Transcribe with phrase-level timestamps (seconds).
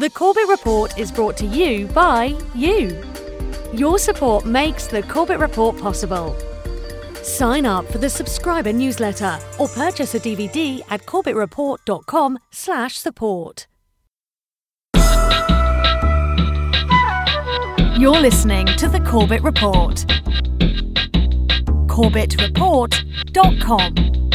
[0.00, 3.04] The Corbett Report is brought to you by you.
[3.74, 6.34] Your support makes the Corbett Report possible.
[7.22, 13.66] Sign up for the subscriber newsletter or purchase a DVD at corbettreport.com slash support.
[17.98, 19.96] You're listening to the Corbett Report.
[21.88, 24.29] corbettreport.com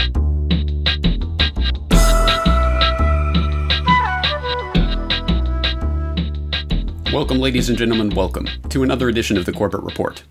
[7.16, 10.22] Welcome, ladies and gentlemen, welcome to another edition of the Corbett Report.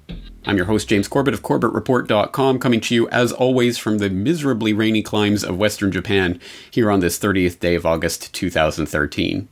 [0.45, 4.75] I'm your host, James Corbett of CorbettReport.com, coming to you, as always, from the miserably
[4.75, 6.39] rainy climes of Western Japan
[6.71, 9.49] here on this 30th day of August 2013.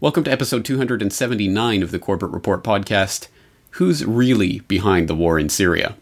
[0.00, 3.28] Welcome to episode 279 of the Corbett Report podcast
[3.70, 5.94] Who's Really Behind the War in Syria?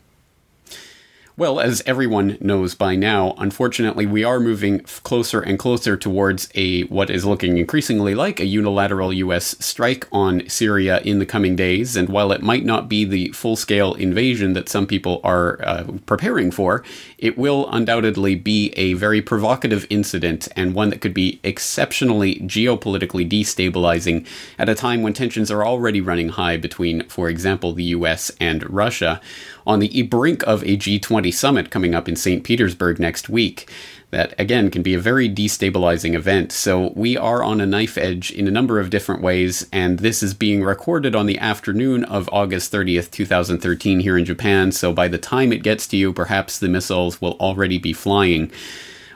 [1.43, 6.83] Well, as everyone knows by now, unfortunately, we are moving closer and closer towards a
[6.85, 9.57] what is looking increasingly like a unilateral U.S.
[9.59, 11.97] strike on Syria in the coming days.
[11.97, 16.53] And while it might not be the full-scale invasion that some people are uh, preparing
[16.53, 16.85] for,
[17.19, 23.29] it will undoubtedly be a very provocative incident and one that could be exceptionally geopolitically
[23.29, 24.25] destabilizing
[24.61, 28.31] at a time when tensions are already running high between, for example, the U.S.
[28.39, 29.21] and Russia
[29.67, 32.45] on the brink of a G20 summit coming up in St.
[32.45, 33.71] Petersburg next week.
[34.11, 36.53] That again can be a very destabilizing event.
[36.53, 40.23] So, we are on a knife edge in a number of different ways, and this
[40.23, 44.71] is being recorded on the afternoon of August 30th, 2013, here in Japan.
[44.71, 48.53] So, by the time it gets to you, perhaps the missiles will already be flying.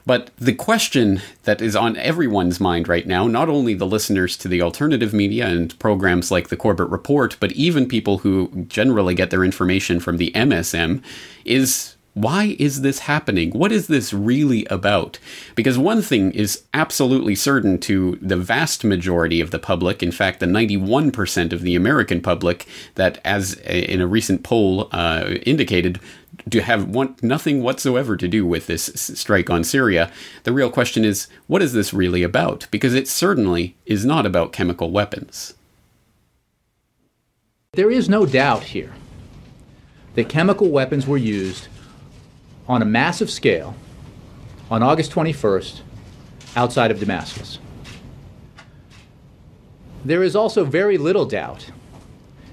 [0.06, 4.48] But the question that is on everyone's mind right now, not only the listeners to
[4.48, 9.30] the alternative media and programs like the Corbett Report, but even people who generally get
[9.30, 11.02] their information from the MSM,
[11.44, 13.50] is why is this happening?
[13.50, 15.18] What is this really about?
[15.54, 20.40] Because one thing is absolutely certain to the vast majority of the public, in fact,
[20.40, 26.00] the 91% of the American public, that as in a recent poll uh, indicated,
[26.50, 30.10] to have want nothing whatsoever to do with this strike on Syria.
[30.44, 32.66] The real question is, what is this really about?
[32.70, 35.54] Because it certainly is not about chemical weapons.
[37.72, 38.92] There is no doubt here
[40.14, 41.68] that chemical weapons were used
[42.68, 43.74] on a massive scale
[44.70, 45.80] on August 21st
[46.56, 47.58] outside of Damascus.
[50.04, 51.70] There is also very little doubt,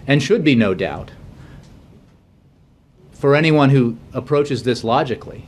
[0.07, 1.11] and should be no doubt,
[3.23, 5.45] for anyone who approaches this logically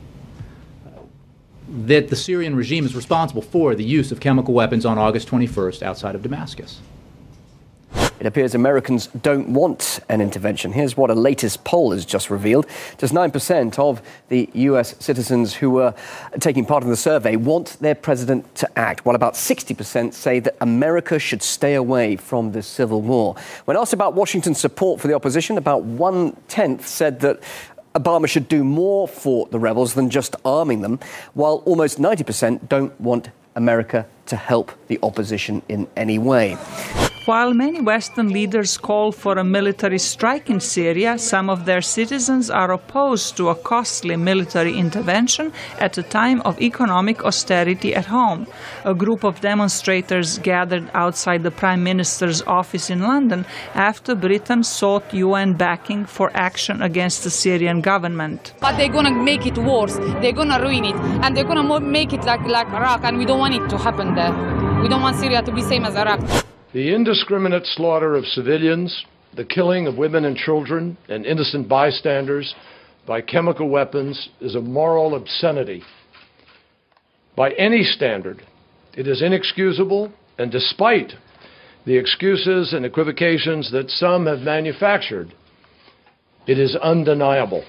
[1.68, 5.82] that the Syrian regime is responsible for the use of chemical weapons on August 21st
[5.82, 6.80] outside of Damascus.
[8.18, 10.72] It appears Americans don't want an intervention.
[10.72, 12.66] Here's what a latest poll has just revealed.
[12.96, 15.94] Just 9% of the US citizens who were
[16.40, 20.56] taking part in the survey want their president to act, while about 60% say that
[20.62, 23.36] America should stay away from this civil war.
[23.66, 27.40] When asked about Washington's support for the opposition, about one tenth said that
[27.94, 31.00] Obama should do more for the rebels than just arming them,
[31.34, 36.56] while almost 90% don't want America to help the opposition in any way.
[37.26, 42.50] While many Western leaders call for a military strike in Syria, some of their citizens
[42.50, 48.46] are opposed to a costly military intervention at a time of economic austerity at home.
[48.84, 53.44] A group of demonstrators gathered outside the Prime Minister's office in London
[53.74, 58.52] after Britain sought UN backing for action against the Syrian government.
[58.60, 62.22] But they're gonna make it worse, they're gonna ruin it, and they're gonna make it
[62.22, 64.32] like, like Iraq, and we don't want it to happen there.
[64.80, 66.20] We don't want Syria to be same as Iraq.
[66.76, 72.54] The indiscriminate slaughter of civilians, the killing of women and children and innocent bystanders
[73.06, 75.82] by chemical weapons is a moral obscenity.
[77.34, 78.42] By any standard,
[78.94, 81.14] it is inexcusable, and despite
[81.86, 85.32] the excuses and equivocations that some have manufactured,
[86.46, 87.64] it is undeniable.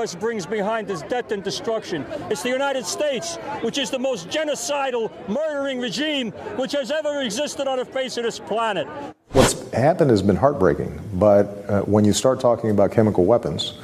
[0.00, 0.14] U.S.
[0.14, 2.06] brings behind is death and destruction.
[2.30, 7.68] It's the United States, which is the most genocidal, murdering regime which has ever existed
[7.68, 8.88] on the face of this planet.
[9.32, 13.78] What's happened has been heartbreaking, but uh, when you start talking about chemical weapons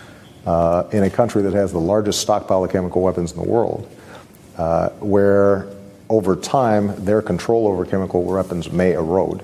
[0.46, 3.86] uh, in a country that has the largest stockpile of chemical weapons in the world,
[4.56, 5.68] uh, where
[6.08, 9.42] over time their control over chemical weapons may erode,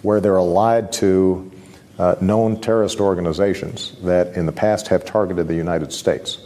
[0.00, 1.52] where they're allied to
[1.98, 6.38] uh, known terrorist organizations that in the past have targeted the United States,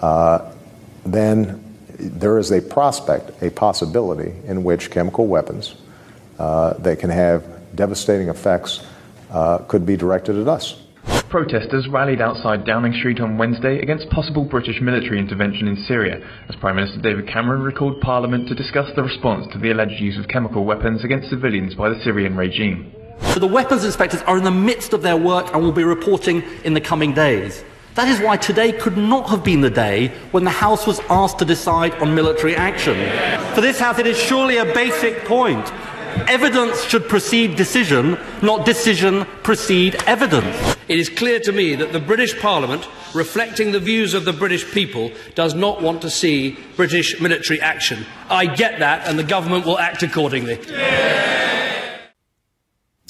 [0.00, 0.52] uh,
[1.04, 1.62] then
[1.98, 5.74] there is a prospect, a possibility in which chemical weapons
[6.38, 7.44] uh, that can have
[7.74, 8.84] devastating effects
[9.30, 10.82] uh, could be directed at us.
[11.28, 16.56] Protesters rallied outside Downing Street on Wednesday against possible British military intervention in Syria, as
[16.56, 20.28] Prime Minister David Cameron recalled Parliament to discuss the response to the alleged use of
[20.28, 22.92] chemical weapons against civilians by the Syrian regime.
[23.36, 26.42] So the weapons inspectors are in the midst of their work and will be reporting
[26.64, 27.62] in the coming days.
[27.94, 31.38] That is why today could not have been the day when the House was asked
[31.40, 32.94] to decide on military action.
[33.54, 35.70] For this House, it is surely a basic point.
[36.28, 40.76] Evidence should precede decision, not decision precede evidence.
[40.88, 44.64] It is clear to me that the British Parliament, reflecting the views of the British
[44.72, 48.06] people, does not want to see British military action.
[48.30, 50.58] I get that, and the government will act accordingly.
[50.70, 51.56] Yeah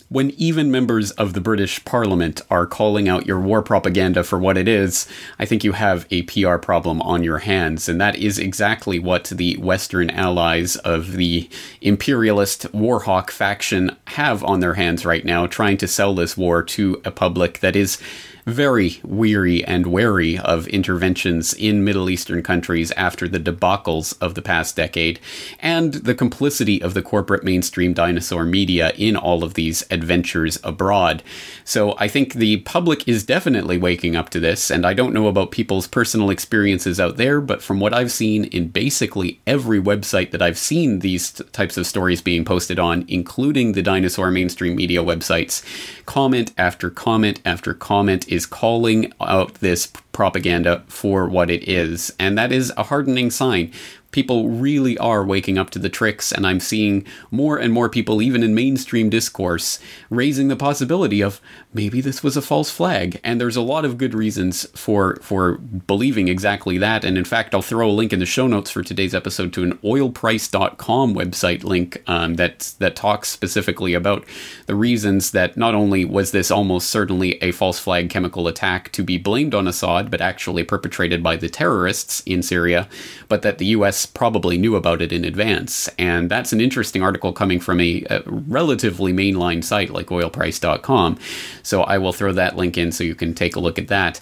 [0.08, 4.56] when even members of the British Parliament are calling out your war propaganda for what
[4.56, 5.08] it is,
[5.38, 7.88] I think you have a PR problem on your hands.
[7.88, 11.48] And that is exactly what the Western allies of the
[11.80, 17.00] imperialist warhawk faction have on their hands right now, trying to sell this war to
[17.04, 17.98] a public that is
[18.46, 24.43] very weary and wary of interventions in Middle Eastern countries after the debacles of the
[24.43, 25.19] past decade,
[25.58, 31.25] and the complicity of the corporate mainstream dinosaur media in all of these adventures abroad.
[31.64, 35.26] So I think the public is definitely waking up to this, and I don't know
[35.26, 40.31] about people's personal experiences out there, but from what I've seen in basically every website
[40.31, 44.76] that I've seen these t- types of stories being posted on, including the dinosaur mainstream
[44.76, 45.64] media websites,
[46.06, 52.14] comment after comment after comment is calling out this propaganda for what it is.
[52.20, 53.72] And that is a hardening sign
[54.16, 58.22] people really are waking up to the tricks, and I'm seeing more and more people,
[58.22, 59.78] even in mainstream discourse,
[60.08, 61.38] raising the possibility of
[61.74, 63.20] maybe this was a false flag.
[63.22, 67.04] And there's a lot of good reasons for for believing exactly that.
[67.04, 69.62] And in fact, I'll throw a link in the show notes for today's episode to
[69.62, 74.24] an oilprice.com website link um, that that talks specifically about
[74.64, 79.02] the reasons that not only was this almost certainly a false flag chemical attack to
[79.02, 82.88] be blamed on Assad, but actually perpetrated by the terrorists in Syria,
[83.28, 85.88] but that the U.S probably knew about it in advance.
[85.98, 91.18] And that's an interesting article coming from a, a relatively mainline site like oilprice.com.
[91.62, 94.20] So I will throw that link in so you can take a look at that.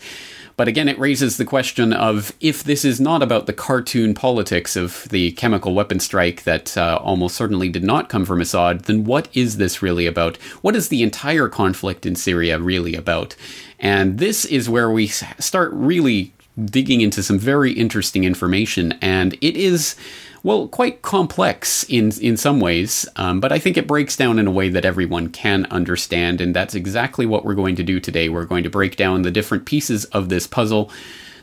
[0.57, 4.77] But again, it raises the question of if this is not about the cartoon politics
[4.77, 9.03] of the chemical weapon strike that uh, almost certainly did not come from Assad, then
[9.05, 10.37] what is this really about?
[10.63, 13.35] What is the entire conflict in Syria really about?
[13.81, 16.33] And this is where we start really
[16.63, 19.97] digging into some very interesting information, and it is
[20.45, 24.47] well, quite complex in in some ways, um, but I think it breaks down in
[24.47, 28.29] a way that everyone can understand, and that's exactly what we're going to do today.
[28.29, 30.91] We're going to break down the different pieces of this puzzle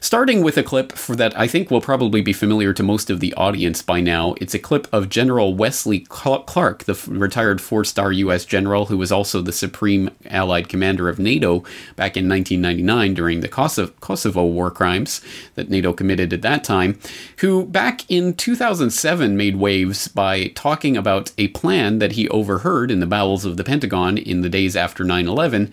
[0.03, 3.19] Starting with a clip for that I think will probably be familiar to most of
[3.19, 4.33] the audience by now.
[4.41, 8.43] It's a clip of General Wesley Clark, the retired four star U.S.
[8.43, 11.59] general who was also the supreme Allied commander of NATO
[11.95, 15.21] back in 1999 during the Kosovo war crimes
[15.53, 16.99] that NATO committed at that time,
[17.37, 23.01] who back in 2007 made waves by talking about a plan that he overheard in
[23.01, 25.71] the bowels of the Pentagon in the days after 9 11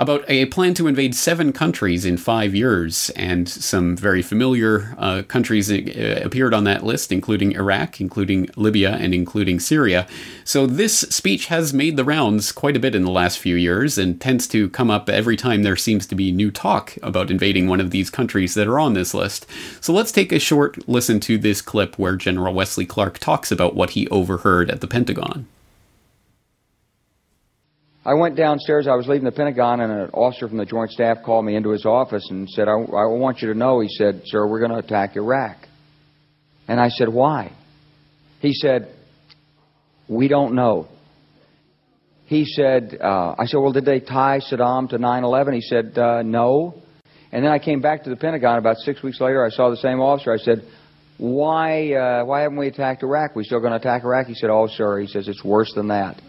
[0.00, 5.22] about a plan to invade seven countries in five years, and some very familiar uh,
[5.28, 10.08] countries uh, appeared on that list, including Iraq, including Libya, and including Syria.
[10.42, 13.98] So this speech has made the rounds quite a bit in the last few years,
[13.98, 17.68] and tends to come up every time there seems to be new talk about invading
[17.68, 19.46] one of these countries that are on this list.
[19.82, 23.76] So let's take a short listen to this clip where General Wesley Clark talks about
[23.76, 25.46] what he overheard at the Pentagon.
[28.10, 28.88] I went downstairs.
[28.88, 31.70] I was leaving the Pentagon, and an officer from the Joint Staff called me into
[31.70, 34.72] his office and said, I, I want you to know, he said, sir, we're going
[34.72, 35.56] to attack Iraq.
[36.66, 37.52] And I said, why?
[38.40, 38.92] He said,
[40.08, 40.88] we don't know.
[42.26, 45.54] He said, uh, I said, well, did they tie Saddam to 9-11?
[45.54, 46.82] He said, uh, no.
[47.30, 49.44] And then I came back to the Pentagon about six weeks later.
[49.44, 50.32] I saw the same officer.
[50.32, 50.64] I said,
[51.16, 53.36] why, uh, why haven't we attacked Iraq?
[53.36, 54.26] We still going to attack Iraq?
[54.26, 54.98] He said, oh, sir.
[54.98, 56.20] He says, it's worse than that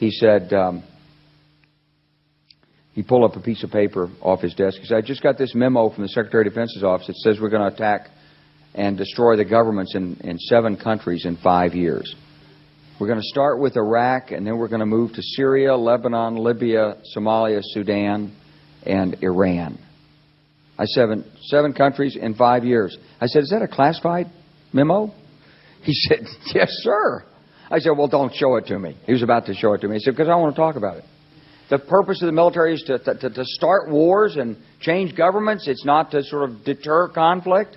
[0.00, 0.82] he said, um,
[2.92, 4.78] he pulled up a piece of paper off his desk.
[4.78, 7.10] He said, I just got this memo from the Secretary of Defense's office.
[7.10, 8.08] It says we're going to attack
[8.74, 12.14] and destroy the governments in, in seven countries in five years.
[12.98, 16.36] We're going to start with Iraq, and then we're going to move to Syria, Lebanon,
[16.36, 18.34] Libya, Somalia, Sudan,
[18.86, 19.78] and Iran.
[20.78, 22.96] I seven, seven countries in five years.
[23.20, 24.28] I said, is that a classified
[24.72, 25.12] memo?
[25.82, 26.20] He said,
[26.54, 27.24] yes, sir.
[27.70, 28.96] I said, well, don't show it to me.
[29.06, 29.96] He was about to show it to me.
[29.96, 31.04] He said, because I want to talk about it.
[31.70, 35.68] The purpose of the military is to, to, to start wars and change governments.
[35.68, 37.76] It's not to sort of deter conflict.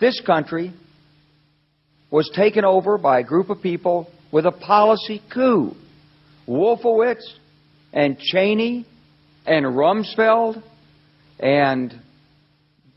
[0.00, 0.74] This country
[2.10, 5.72] was taken over by a group of people with a policy coup.
[6.48, 7.22] Wolfowitz
[7.92, 8.86] and Cheney
[9.46, 10.60] and Rumsfeld,
[11.38, 11.94] and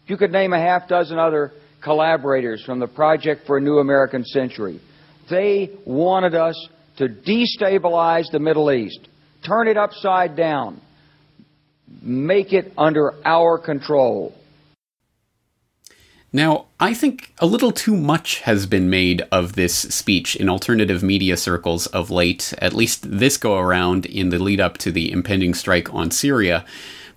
[0.08, 1.52] you could name a half dozen other
[1.84, 4.82] collaborators from the Project for a New American Century.
[5.30, 6.56] They wanted us
[6.98, 9.08] to destabilize the Middle East,
[9.44, 10.82] turn it upside down,
[12.02, 14.34] make it under our control.
[16.34, 21.02] Now, I think a little too much has been made of this speech in alternative
[21.02, 25.12] media circles of late, at least this go around in the lead up to the
[25.12, 26.66] impending strike on Syria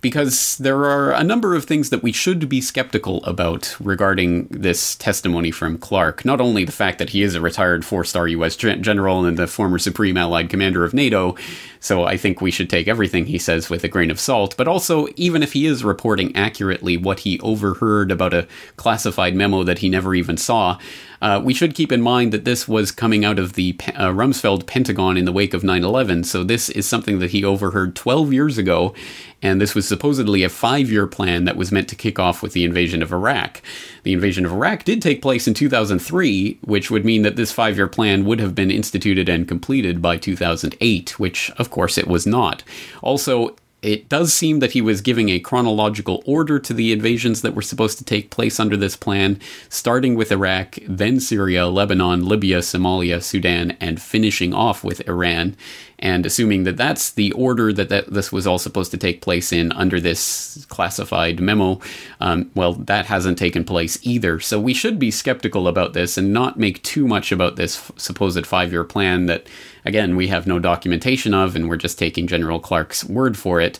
[0.01, 4.95] because there are a number of things that we should be skeptical about regarding this
[4.95, 6.25] testimony from Clark.
[6.25, 8.55] Not only the fact that he is a retired four star U.S.
[8.55, 11.35] general and the former Supreme Allied Commander of NATO,
[11.79, 14.67] so I think we should take everything he says with a grain of salt, but
[14.67, 19.79] also, even if he is reporting accurately what he overheard about a classified memo that
[19.79, 20.77] he never even saw,
[21.21, 24.65] uh, we should keep in mind that this was coming out of the uh, Rumsfeld
[24.65, 26.23] Pentagon in the wake of 9 11.
[26.23, 28.95] So this is something that he overheard 12 years ago,
[29.41, 32.53] and this was supposedly a five year plan that was meant to kick off with
[32.53, 33.61] the invasion of Iraq.
[34.03, 37.77] The invasion of Iraq did take place in 2003, which would mean that this five
[37.77, 42.25] year plan would have been instituted and completed by 2008, which of course it was
[42.25, 42.63] not.
[43.03, 47.55] Also, it does seem that he was giving a chronological order to the invasions that
[47.55, 52.59] were supposed to take place under this plan, starting with Iraq, then Syria, Lebanon, Libya,
[52.59, 55.55] Somalia, Sudan, and finishing off with Iran
[56.01, 59.53] and assuming that that's the order that, that this was all supposed to take place
[59.53, 61.79] in under this classified memo,
[62.19, 64.39] um, well, that hasn't taken place either.
[64.39, 67.91] So we should be skeptical about this and not make too much about this f-
[67.97, 69.47] supposed five year plan that,
[69.85, 73.79] again, we have no documentation of and we're just taking General Clark's word for it.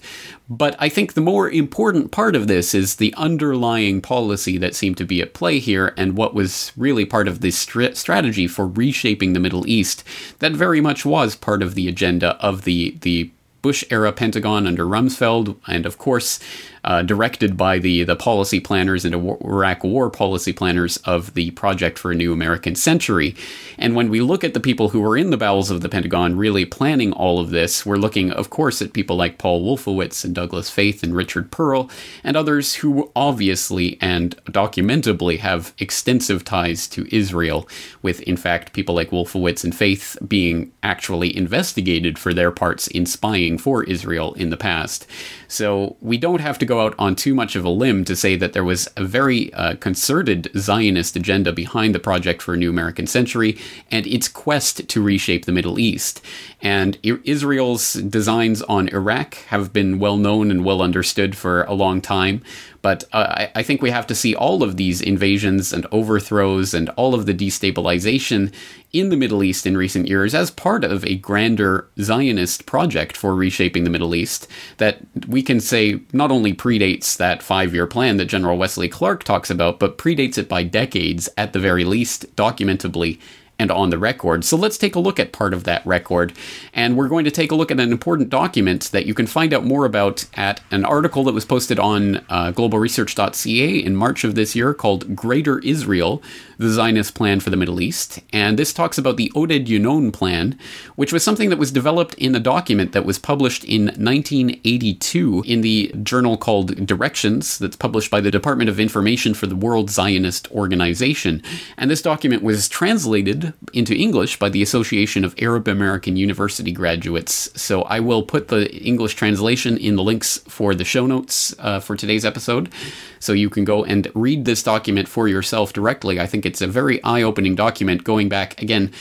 [0.49, 4.97] But I think the more important part of this is the underlying policy that seemed
[4.97, 8.67] to be at play here and what was really part of the st- strategy for
[8.67, 10.03] reshaping the Middle East
[10.39, 13.31] that very much was part of the agenda of the, the
[13.61, 16.39] Bush era Pentagon under Rumsfeld, and of course,
[16.83, 21.99] uh, directed by the, the policy planners and Iraq war policy planners of the Project
[21.99, 23.35] for a New American Century.
[23.77, 26.37] And when we look at the people who were in the bowels of the Pentagon
[26.37, 30.33] really planning all of this, we're looking, of course, at people like Paul Wolfowitz and
[30.33, 31.89] Douglas Feith and Richard Perle,
[32.23, 37.67] and others who obviously and documentably have extensive ties to Israel,
[38.01, 43.05] with, in fact, people like Wolfowitz and Feith being actually investigated for their parts in
[43.05, 45.07] spying for Israel in the past.
[45.47, 48.35] So we don't have to go out on too much of a limb to say
[48.35, 52.69] that there was a very uh, concerted Zionist agenda behind the Project for a New
[52.69, 53.57] American Century
[53.89, 56.21] and its quest to reshape the Middle East.
[56.61, 62.01] And Israel's designs on Iraq have been well known and well understood for a long
[62.01, 62.43] time.
[62.81, 66.73] But uh, I, I think we have to see all of these invasions and overthrows
[66.73, 68.51] and all of the destabilization
[68.91, 73.35] in the Middle East in recent years as part of a grander Zionist project for
[73.35, 74.47] reshaping the Middle East
[74.77, 79.23] that we can say not only predates that five year plan that General Wesley Clark
[79.23, 83.19] talks about, but predates it by decades at the very least, documentably
[83.61, 84.43] and on the record.
[84.43, 86.33] So let's take a look at part of that record.
[86.73, 89.53] And we're going to take a look at an important document that you can find
[89.53, 94.33] out more about at an article that was posted on uh, globalresearch.ca in March of
[94.33, 96.23] this year called Greater Israel
[96.61, 98.19] the Zionist Plan for the Middle East.
[98.31, 100.57] And this talks about the Oded Yinon Plan,
[100.95, 105.61] which was something that was developed in a document that was published in 1982 in
[105.61, 110.51] the journal called Directions, that's published by the Department of Information for the World Zionist
[110.51, 111.41] Organization.
[111.77, 117.49] And this document was translated into English by the Association of Arab American University Graduates.
[117.59, 121.79] So I will put the English translation in the links for the show notes uh,
[121.79, 122.71] for today's episode.
[123.19, 126.19] So you can go and read this document for yourself directly.
[126.19, 128.91] I think it's a very eye opening document going back, again,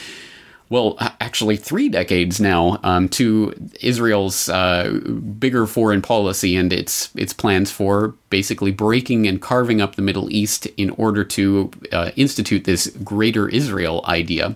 [0.69, 5.01] well, actually, three decades now um, to Israel's uh,
[5.37, 10.31] bigger foreign policy and its its plans for basically breaking and carving up the Middle
[10.31, 14.55] East in order to uh, institute this Greater Israel idea.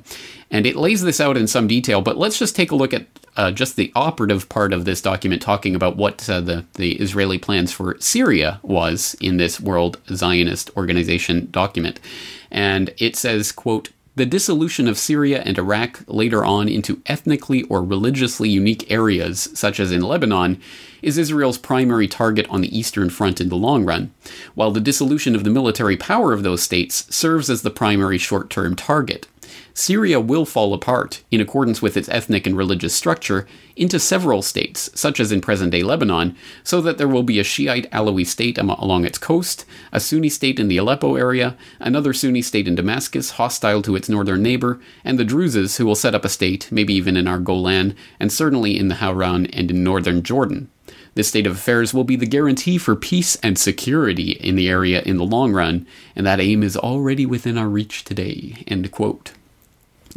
[0.49, 3.07] And it lays this out in some detail, but let's just take a look at
[3.35, 7.37] uh, just the operative part of this document talking about what uh, the, the Israeli
[7.37, 11.99] plans for Syria was in this World Zionist Organization document.
[12.55, 17.83] And it says, quote, the dissolution of Syria and Iraq later on into ethnically or
[17.83, 20.61] religiously unique areas, such as in Lebanon,
[21.01, 24.13] is Israel's primary target on the Eastern Front in the long run,
[24.53, 28.49] while the dissolution of the military power of those states serves as the primary short
[28.49, 29.27] term target.
[29.73, 34.89] Syria will fall apart, in accordance with its ethnic and religious structure, into several states,
[34.95, 38.57] such as in present day Lebanon, so that there will be a Shiite Alawi state
[38.57, 43.31] along its coast, a Sunni state in the Aleppo area, another Sunni state in Damascus,
[43.31, 46.93] hostile to its northern neighbor, and the Druzes, who will set up a state, maybe
[46.93, 50.69] even in our Golan, and certainly in the Hauran and in northern Jordan.
[51.15, 55.01] This state of affairs will be the guarantee for peace and security in the area
[55.01, 58.63] in the long run, and that aim is already within our reach today.
[58.67, 59.31] End quote.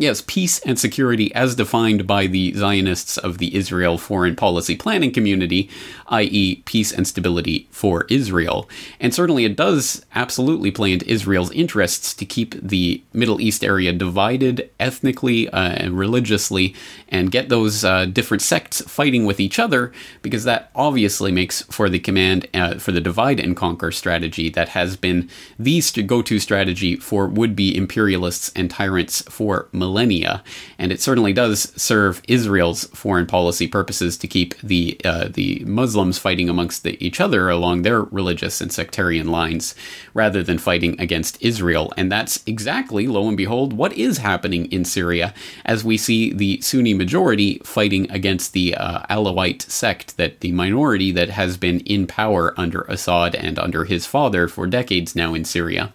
[0.00, 5.10] Yes, peace and security as defined by the Zionists of the Israel foreign policy planning
[5.10, 5.68] community,
[6.06, 8.68] i.e., peace and stability for Israel.
[9.00, 13.92] And certainly it does absolutely play into Israel's interests to keep the Middle East area
[13.92, 16.76] divided ethnically uh, and religiously
[17.08, 21.88] and get those uh, different sects fighting with each other, because that obviously makes for
[21.88, 25.28] the command uh, for the divide and conquer strategy that has been
[25.58, 30.42] the go to strategy for would be imperialists and tyrants for millennia millennia,
[30.78, 36.18] and it certainly does serve Israel's foreign policy purposes to keep the uh, the Muslims
[36.18, 39.74] fighting amongst the, each other along their religious and sectarian lines,
[40.14, 41.86] rather than fighting against Israel.
[41.96, 45.32] And that's exactly, lo and behold, what is happening in Syria,
[45.64, 51.10] as we see the Sunni majority fighting against the uh, Alawite sect, that the minority
[51.12, 55.44] that has been in power under Assad and under his father for decades now in
[55.44, 55.92] Syria.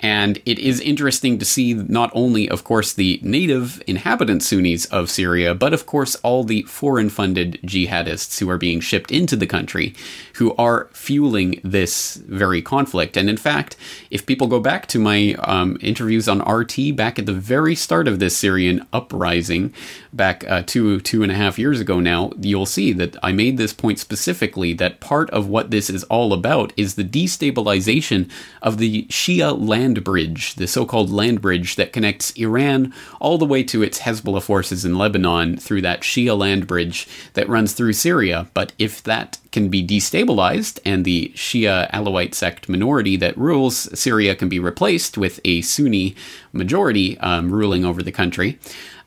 [0.00, 5.10] And it is interesting to see not only, of course, the native inhabitant Sunnis of
[5.10, 9.46] Syria, but of course all the foreign funded jihadists who are being shipped into the
[9.46, 9.94] country
[10.34, 13.16] who are fueling this very conflict.
[13.16, 13.76] And in fact,
[14.10, 18.06] if people go back to my um, interviews on RT back at the very start
[18.06, 19.74] of this Syrian uprising,
[20.18, 23.56] back uh, two, two and a half years ago now, you'll see that I made
[23.56, 28.76] this point specifically that part of what this is all about is the destabilization of
[28.76, 33.62] the Shia land bridge, the so called land bridge that connects Iran all the way
[33.62, 38.48] to its Hezbollah forces in Lebanon through that Shia land bridge that runs through Syria.
[38.52, 44.34] But if that can be destabilized and the Shia Alawite sect minority that rules Syria
[44.34, 46.14] can be replaced with a Sunni
[46.52, 48.58] majority um, ruling over the country,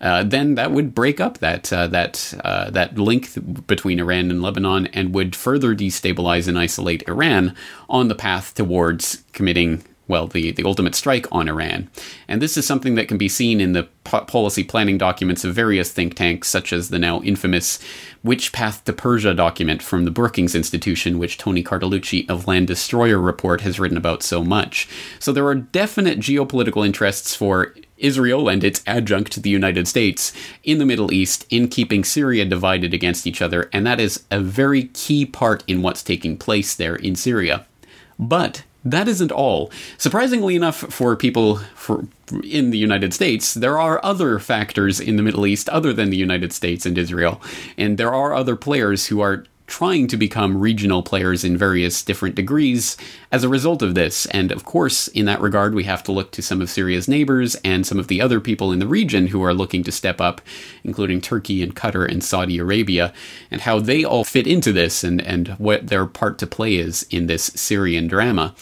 [0.02, 4.42] uh, then that would break up that uh, that uh, that link between Iran and
[4.42, 7.56] Lebanon and would further destabilize and isolate Iran
[7.90, 11.90] on the path towards committing well, the, the ultimate strike on Iran.
[12.28, 15.56] And this is something that can be seen in the po- policy planning documents of
[15.56, 17.80] various think tanks, such as the now infamous
[18.22, 23.20] Which Path to Persia document from the Brookings Institution, which Tony Cartalucci of Land Destroyer
[23.20, 24.90] Report has written about so much.
[25.20, 30.34] So there are definite geopolitical interests for Israel and its adjunct, the United States,
[30.64, 34.40] in the Middle East in keeping Syria divided against each other, and that is a
[34.40, 37.66] very key part in what's taking place there in Syria.
[38.20, 39.72] But that isn't all.
[39.98, 42.08] Surprisingly enough, for people for,
[42.44, 46.18] in the United States, there are other factors in the Middle East other than the
[46.18, 47.42] United States and Israel,
[47.78, 52.36] and there are other players who are trying to become regional players in various different
[52.36, 52.98] degrees
[53.32, 54.26] as a result of this.
[54.26, 57.56] And of course, in that regard, we have to look to some of Syria's neighbors
[57.64, 60.42] and some of the other people in the region who are looking to step up,
[60.84, 63.14] including Turkey and Qatar and Saudi Arabia,
[63.50, 67.04] and how they all fit into this and, and what their part to play is
[67.10, 68.54] in this Syrian drama.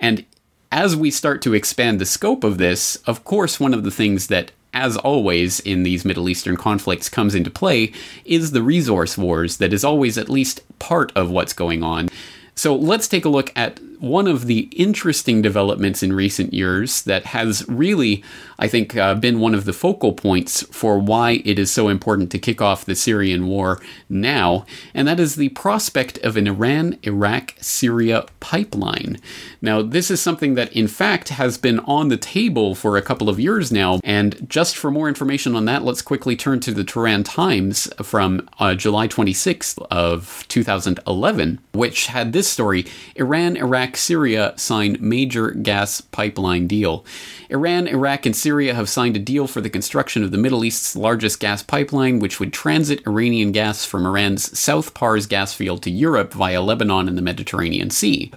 [0.00, 0.24] And
[0.72, 4.28] as we start to expand the scope of this, of course, one of the things
[4.28, 7.92] that as always in these Middle Eastern conflicts, comes into play
[8.24, 12.08] is the resource wars that is always at least part of what's going on.
[12.54, 17.26] So let's take a look at one of the interesting developments in recent years that
[17.26, 18.22] has really,
[18.58, 22.30] I think, uh, been one of the focal points for why it is so important
[22.32, 26.98] to kick off the Syrian war now, and that is the prospect of an Iran
[27.02, 29.18] Iraq Syria pipeline.
[29.62, 33.28] Now, this is something that, in fact, has been on the table for a couple
[33.28, 36.84] of years now, and just for more information on that, let's quickly turn to the
[36.84, 44.54] Tehran Times from uh, July 26th of 2011, which had this story Iran Iraq Syria
[44.56, 47.04] sign major gas pipeline deal.
[47.50, 50.96] Iran, Iraq, and Syria have signed a deal for the construction of the Middle East's
[50.96, 55.90] largest gas pipeline, which would transit Iranian gas from Iran's South Pars gas field to
[55.90, 58.32] Europe via Lebanon and the Mediterranean Sea.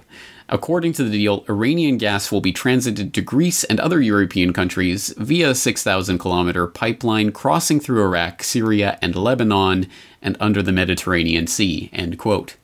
[0.50, 5.12] According to the deal, Iranian gas will be transited to Greece and other European countries
[5.18, 9.86] via a 6,000 kilometer pipeline crossing through Iraq, Syria, and Lebanon
[10.22, 11.90] and under the Mediterranean Sea.
[11.92, 12.56] End quote.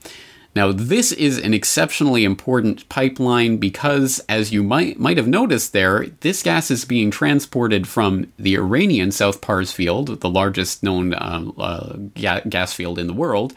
[0.55, 6.07] Now, this is an exceptionally important pipeline because, as you might might have noticed there,
[6.21, 11.51] this gas is being transported from the Iranian South Pars field, the largest known uh,
[11.59, 13.53] uh, gas field in the world,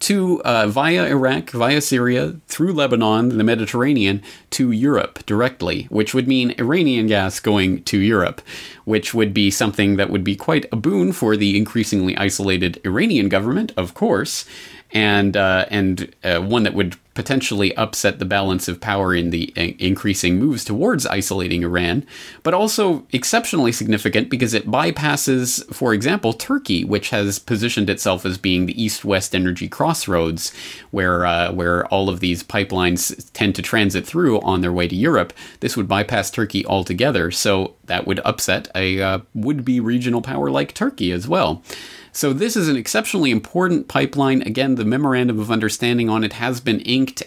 [0.00, 6.26] to uh, via Iraq, via Syria, through Lebanon, the Mediterranean, to Europe directly, which would
[6.26, 8.40] mean Iranian gas going to Europe,
[8.84, 13.28] which would be something that would be quite a boon for the increasingly isolated Iranian
[13.28, 14.46] government, of course,
[14.92, 19.52] and uh, and uh, one that would potentially upset the balance of power in the
[19.78, 22.06] increasing moves towards isolating Iran,
[22.42, 28.38] but also exceptionally significant because it bypasses, for example, Turkey, which has positioned itself as
[28.38, 30.54] being the east-west energy crossroads,
[30.90, 34.96] where uh, where all of these pipelines tend to transit through on their way to
[34.96, 35.32] Europe.
[35.60, 40.74] This would bypass Turkey altogether, so that would upset a uh, would-be regional power like
[40.74, 41.62] Turkey as well.
[42.12, 44.42] So this is an exceptionally important pipeline.
[44.42, 46.80] Again, the memorandum of understanding on it has been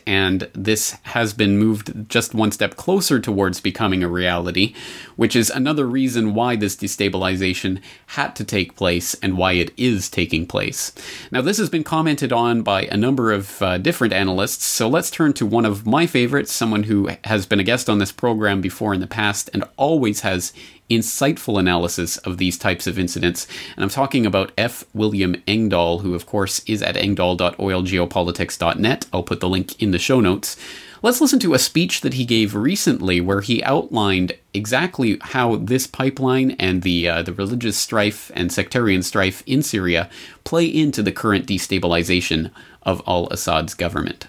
[0.05, 4.73] and this has been moved just one step closer towards becoming a reality,
[5.15, 10.09] which is another reason why this destabilization had to take place and why it is
[10.09, 10.91] taking place.
[11.31, 15.11] Now, this has been commented on by a number of uh, different analysts, so let's
[15.11, 18.61] turn to one of my favorites, someone who has been a guest on this program
[18.61, 20.53] before in the past and always has
[20.89, 23.47] insightful analysis of these types of incidents.
[23.75, 24.83] And I'm talking about F.
[24.93, 29.05] William Engdahl, who, of course, is at engdahl.oilgeopolitics.net.
[29.11, 30.57] I'll put the link in the show notes.
[31.01, 35.85] Let's listen to a speech that he gave recently where he outlined exactly how this
[35.85, 40.09] pipeline and the uh, the religious strife and sectarian strife in Syria
[40.45, 42.51] play into the current destabilization
[42.83, 44.27] of al-Assad's government.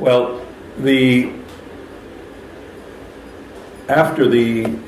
[0.00, 0.40] Well,
[0.78, 1.30] the
[3.90, 4.78] after the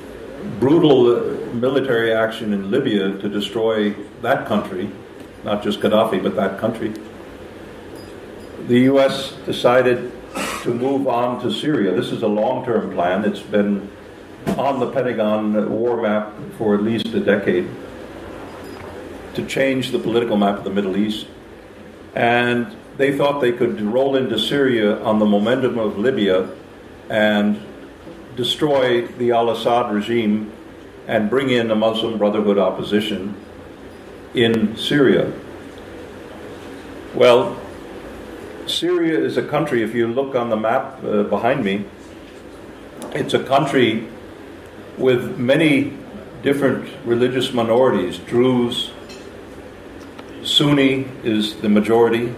[0.60, 1.20] brutal
[1.54, 3.90] military action in Libya to destroy
[4.22, 4.88] that country,
[5.42, 6.92] not just Gaddafi, but that country,
[8.68, 9.32] the U.S.
[9.44, 10.12] decided
[10.62, 11.92] to move on to Syria.
[11.96, 13.24] This is a long term plan.
[13.24, 13.90] It's been
[14.56, 17.68] on the Pentagon war map for at least a decade
[19.34, 21.26] to change the political map of the Middle East.
[22.14, 26.48] And they thought they could roll into Syria on the momentum of Libya
[27.10, 27.60] and
[28.36, 30.52] destroy the al Assad regime
[31.06, 33.34] and bring in a Muslim Brotherhood opposition
[34.34, 35.32] in Syria.
[37.14, 37.60] Well,
[38.66, 41.84] Syria is a country, if you look on the map uh, behind me,
[43.12, 44.08] it's a country
[44.96, 45.96] with many
[46.42, 48.18] different religious minorities.
[48.18, 48.92] Druze,
[50.42, 52.34] Sunni is the majority,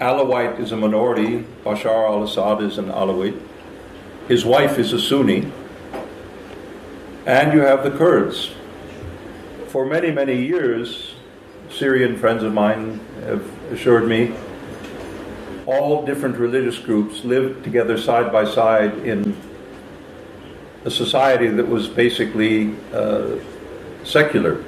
[0.00, 3.40] Alawite is a minority, Bashar al Assad is an Alawite.
[4.28, 5.50] His wife is a Sunni.
[7.26, 8.50] And you have the Kurds.
[9.68, 11.14] For many, many years,
[11.70, 14.34] Syrian friends of mine have assured me
[15.66, 19.36] all different religious groups lived together side by side in
[20.84, 23.36] a society that was basically uh,
[24.04, 24.64] secular.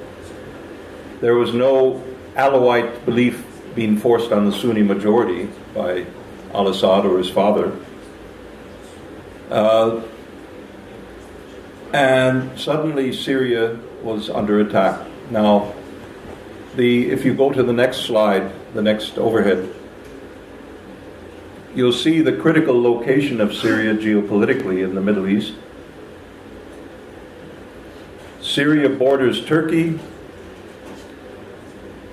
[1.21, 2.03] There was no
[2.35, 3.45] Alawite belief
[3.75, 6.05] being forced on the Sunni majority by
[6.53, 7.73] al Assad or his father.
[9.49, 10.01] Uh,
[11.93, 15.07] and suddenly Syria was under attack.
[15.31, 15.73] Now,
[16.75, 19.73] the, if you go to the next slide, the next overhead,
[21.73, 25.53] you'll see the critical location of Syria geopolitically in the Middle East.
[28.41, 29.99] Syria borders Turkey,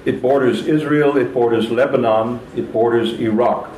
[0.04, 3.75] it borders Israel, it borders Lebanon, it borders Iraq.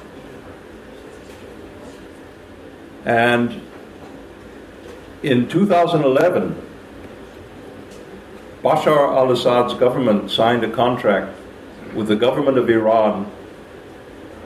[3.04, 3.60] And
[5.22, 6.64] in 2011,
[8.62, 11.36] Bashar al Assad's government signed a contract
[11.94, 13.30] with the government of Iran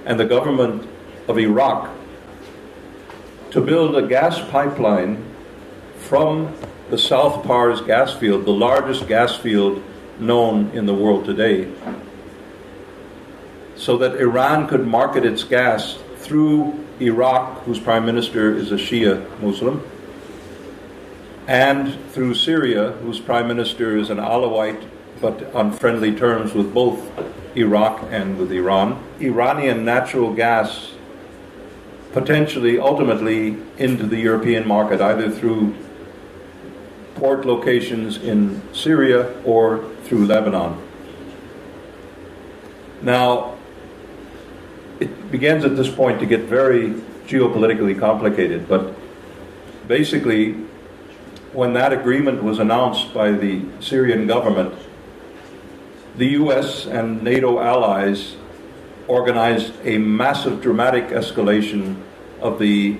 [0.04, 0.88] and the government
[1.28, 1.90] of Iraq
[3.50, 5.22] to build a gas pipeline
[5.96, 6.54] from
[6.90, 9.82] the South Pars gas field, the largest gas field
[10.18, 11.70] known in the world today,
[13.76, 15.98] so that Iran could market its gas
[16.32, 19.86] through Iraq, whose prime minister is a Shia Muslim,
[21.46, 24.82] and through Syria, whose prime minister is an Alawite
[25.20, 26.98] but on friendly terms with both
[27.54, 28.98] Iraq and with Iran.
[29.20, 30.92] Iranian natural gas
[32.14, 35.74] potentially, ultimately, into the European market, either through
[37.14, 40.78] port locations in Syria or through Lebanon.
[43.02, 43.58] Now,
[45.32, 46.90] begins at this point to get very
[47.26, 48.94] geopolitically complicated, but
[49.88, 50.52] basically,
[51.54, 54.74] when that agreement was announced by the Syrian government,
[56.16, 58.36] the US and NATO allies
[59.08, 61.96] organized a massive, dramatic escalation
[62.40, 62.98] of the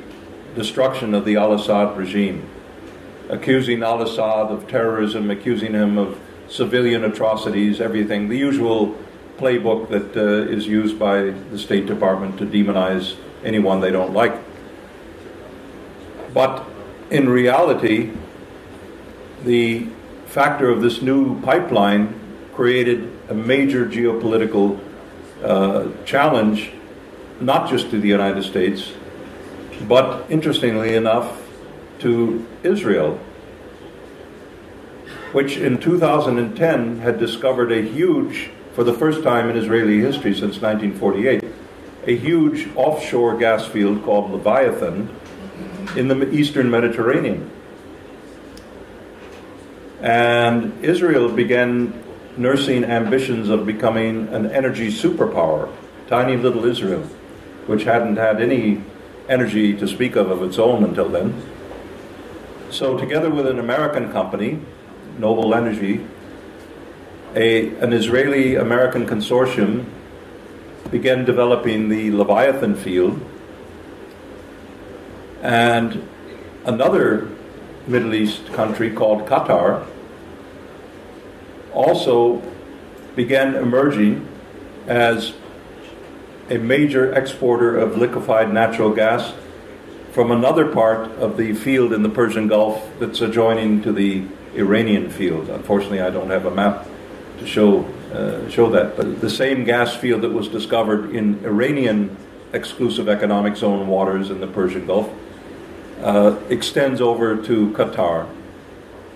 [0.55, 2.49] destruction of the al Assad regime,
[3.29, 6.19] accusing al Assad of terrorism, accusing him of
[6.49, 8.97] civilian atrocities, everything, the usual
[9.43, 14.35] playbook that uh, is used by the State Department to demonize anyone they don't like.
[16.33, 16.65] But
[17.11, 18.13] in reality,
[19.45, 19.89] the
[20.27, 22.15] factor of this new pipeline
[22.55, 24.79] created a major geopolitical
[25.43, 26.71] uh, challenge,
[27.41, 28.93] not just to the United States,
[29.89, 31.41] but interestingly enough,
[31.99, 33.19] to Israel,
[35.33, 40.61] which in 2010 had discovered a huge, for the first time in Israeli history since
[40.61, 41.45] 1948,
[42.07, 45.15] a huge offshore gas field called Leviathan
[45.97, 47.51] in the eastern Mediterranean.
[50.01, 52.03] And Israel began
[52.37, 55.71] nursing ambitions of becoming an energy superpower,
[56.09, 57.03] tiny little Israel,
[57.67, 58.83] which hadn't had any
[59.29, 61.41] energy to speak of of its own until then.
[62.71, 64.59] So, together with an American company,
[65.19, 66.05] Noble Energy,
[67.35, 69.85] a, an Israeli American consortium
[70.91, 73.21] began developing the Leviathan field,
[75.43, 76.07] and
[76.65, 77.29] another
[77.87, 79.87] Middle East country called Qatar
[81.73, 82.43] also
[83.17, 84.29] began emerging
[84.87, 85.33] as
[86.51, 89.33] a major exporter of liquefied natural gas
[90.13, 95.09] from another part of the field in the Persian Gulf that's adjoining to the Iranian
[95.09, 95.49] field.
[95.49, 96.87] Unfortunately, I don't have a map
[97.43, 98.97] to show uh, show that.
[98.97, 102.17] But the same gas field that was discovered in Iranian
[102.53, 105.11] exclusive economic zone waters in the Persian Gulf
[106.03, 108.29] uh, extends over to Qatar,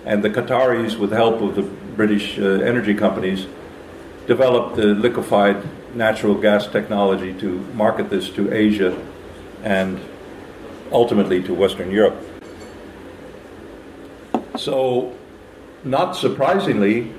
[0.05, 3.45] and the Qataris, with the help of the British uh, energy companies,
[4.25, 5.63] developed the liquefied
[5.95, 8.97] natural gas technology to market this to Asia
[9.63, 9.99] and
[10.91, 12.15] ultimately to Western Europe.
[14.55, 15.15] So,
[15.83, 17.11] not surprisingly,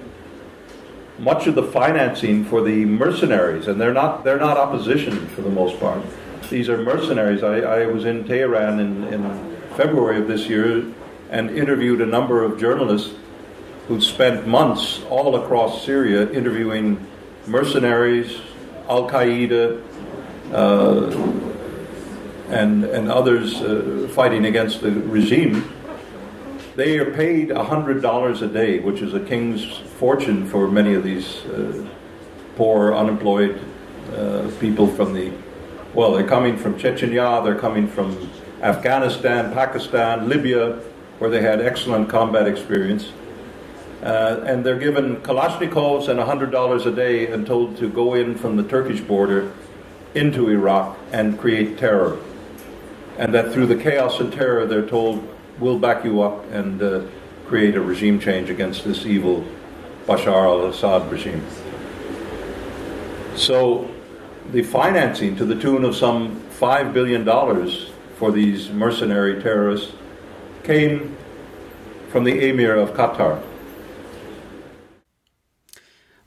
[1.18, 5.50] much of the financing for the mercenaries, and they're not they're not opposition for the
[5.50, 6.02] most part.
[6.48, 7.42] These are mercenaries.
[7.42, 10.84] I, I was in Tehran in, in February of this year
[11.30, 13.14] and interviewed a number of journalists
[13.86, 17.04] who'd spent months all across Syria interviewing
[17.46, 18.40] mercenaries,
[18.88, 19.82] Al Qaeda,
[20.52, 21.10] uh,
[22.48, 25.70] and and others uh, fighting against the regime
[26.78, 31.38] they are paid $100 a day, which is a king's fortune for many of these
[31.46, 31.84] uh,
[32.54, 33.60] poor, unemployed
[34.14, 35.32] uh, people from the,
[35.92, 38.30] well, they're coming from Chechnya, they're coming from
[38.62, 40.74] Afghanistan, Pakistan, Libya,
[41.18, 43.10] where they had excellent combat experience.
[44.00, 48.56] Uh, and they're given Kalashnikovs and $100 a day and told to go in from
[48.56, 49.50] the Turkish border
[50.14, 52.20] into Iraq and create terror.
[53.18, 55.28] And that through the chaos and terror, they're told
[55.60, 57.02] we'll back you up and uh,
[57.46, 59.46] create a regime change against this evil
[60.06, 61.44] Bashar al Assad regime.
[63.36, 63.90] So,
[64.52, 67.24] the financing to the tune of some $5 billion
[68.16, 69.92] for these mercenary terrorists
[70.64, 71.16] came
[72.08, 73.42] from the Emir of Qatar.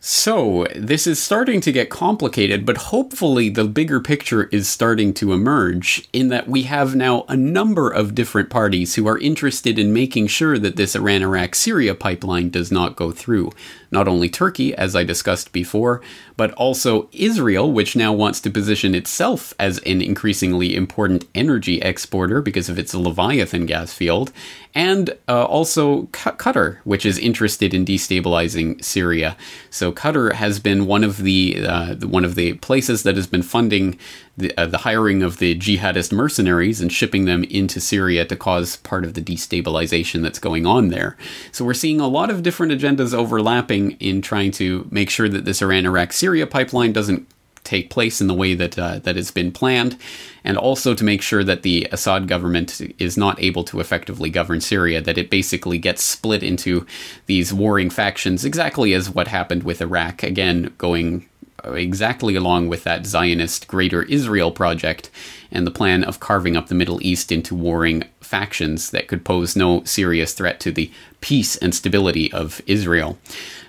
[0.04, 5.32] So, this is starting to get complicated, but hopefully the bigger picture is starting to
[5.32, 9.94] emerge in that we have now a number of different parties who are interested in
[9.94, 13.52] making sure that this Iran Iraq Syria pipeline does not go through.
[13.91, 16.01] Not only Turkey, as I discussed before,
[16.38, 22.41] but also Israel, which now wants to position itself as an increasingly important energy exporter
[22.41, 24.32] because of its Leviathan gas field,
[24.73, 29.36] and uh, also Qatar, which is interested in destabilizing Syria.
[29.69, 33.43] So Qatar has been one of the uh, one of the places that has been
[33.43, 33.99] funding
[34.38, 38.78] the, uh, the hiring of the jihadist mercenaries and shipping them into Syria to cause
[38.78, 41.17] part of the destabilization that's going on there.
[41.52, 45.46] So we're seeing a lot of different agendas overlapping in trying to make sure that
[45.46, 47.28] this Iran-Iraq Syria pipeline doesn't
[47.63, 49.96] take place in the way that uh, that has been planned,
[50.44, 54.60] and also to make sure that the Assad government is not able to effectively govern
[54.62, 56.88] Syria, that it basically gets split into
[57.28, 60.24] these warring factions, exactly as what happened with Iraq.
[60.24, 61.28] Again, going
[61.65, 65.10] exactly along with that Zionist Greater Israel project
[65.52, 69.56] and the plan of carving up the Middle East into warring factions that could pose
[69.56, 73.17] no serious threat to the peace and stability of Israel.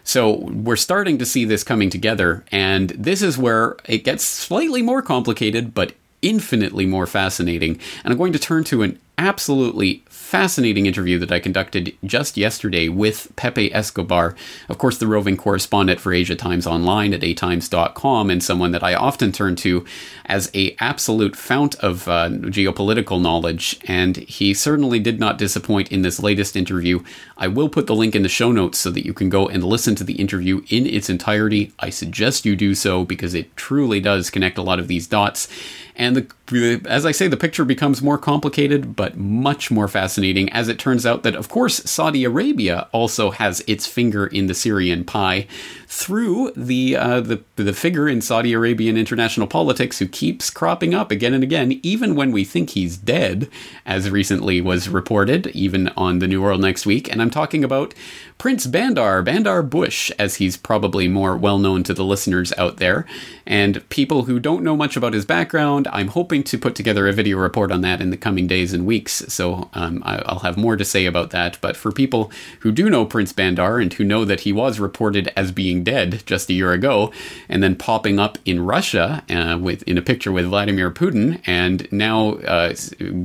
[0.04, 4.82] So we're starting to see this coming together, and this is where it gets slightly
[4.82, 7.78] more complicated, but infinitely more fascinating.
[8.04, 10.02] And I'm going to turn to an absolutely
[10.32, 14.34] fascinating interview that I conducted just yesterday with Pepe Escobar,
[14.70, 18.94] of course, the roving correspondent for Asia Times Online at atimes.com, and someone that I
[18.94, 19.84] often turn to
[20.24, 23.78] as a absolute fount of uh, geopolitical knowledge.
[23.86, 27.04] And he certainly did not disappoint in this latest interview.
[27.36, 29.62] I will put the link in the show notes so that you can go and
[29.62, 31.74] listen to the interview in its entirety.
[31.78, 35.46] I suggest you do so because it truly does connect a lot of these dots.
[35.94, 40.68] And the, as I say, the picture becomes more complicated, but much more fascinating as
[40.68, 45.04] it turns out that, of course, Saudi Arabia also has its finger in the Syrian
[45.04, 45.46] pie
[45.86, 51.10] through the uh, the the figure in Saudi Arabian international politics who keeps cropping up
[51.10, 53.48] again and again, even when we think he's dead,
[53.86, 57.10] as recently was reported, even on the New World next week.
[57.10, 57.94] And I'm talking about
[58.38, 63.06] Prince Bandar, Bandar Bush, as he's probably more well known to the listeners out there.
[63.46, 67.12] And people who don't know much about his background, I'm hoping to put together a
[67.12, 69.24] video report on that in the coming days and weeks.
[69.28, 71.58] So um, I'll have more to say about that.
[71.60, 75.32] But for people who do know Prince Bandar and who know that he was reported
[75.36, 77.12] as being dead just a year ago,
[77.48, 81.90] and then popping up in Russia uh, with in a picture with Vladimir Putin, and
[81.92, 82.74] now uh,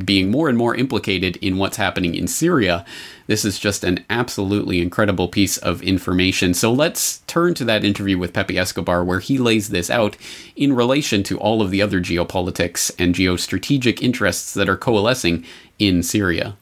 [0.06, 2.86] being more and more implicated in what's happening in Syria.
[3.28, 6.54] This is just an absolutely incredible piece of information.
[6.54, 10.18] So let's turn to that interview with Pepe Escobar, where he lays this out
[10.56, 15.46] in relation to all of the other geopolitics and geostrategic interests that are coalescing
[15.78, 16.56] in Syria.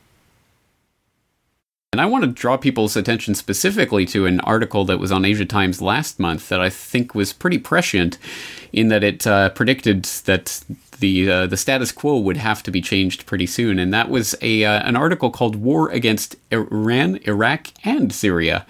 [1.95, 5.45] And I want to draw people's attention specifically to an article that was on Asia
[5.45, 8.17] Times last month that I think was pretty prescient
[8.73, 10.61] in that it uh, predicted that
[11.05, 14.35] the uh, the status quo would have to be changed pretty soon, and that was
[14.41, 18.65] a uh, an article called "War Against Iran, Iraq, and Syria."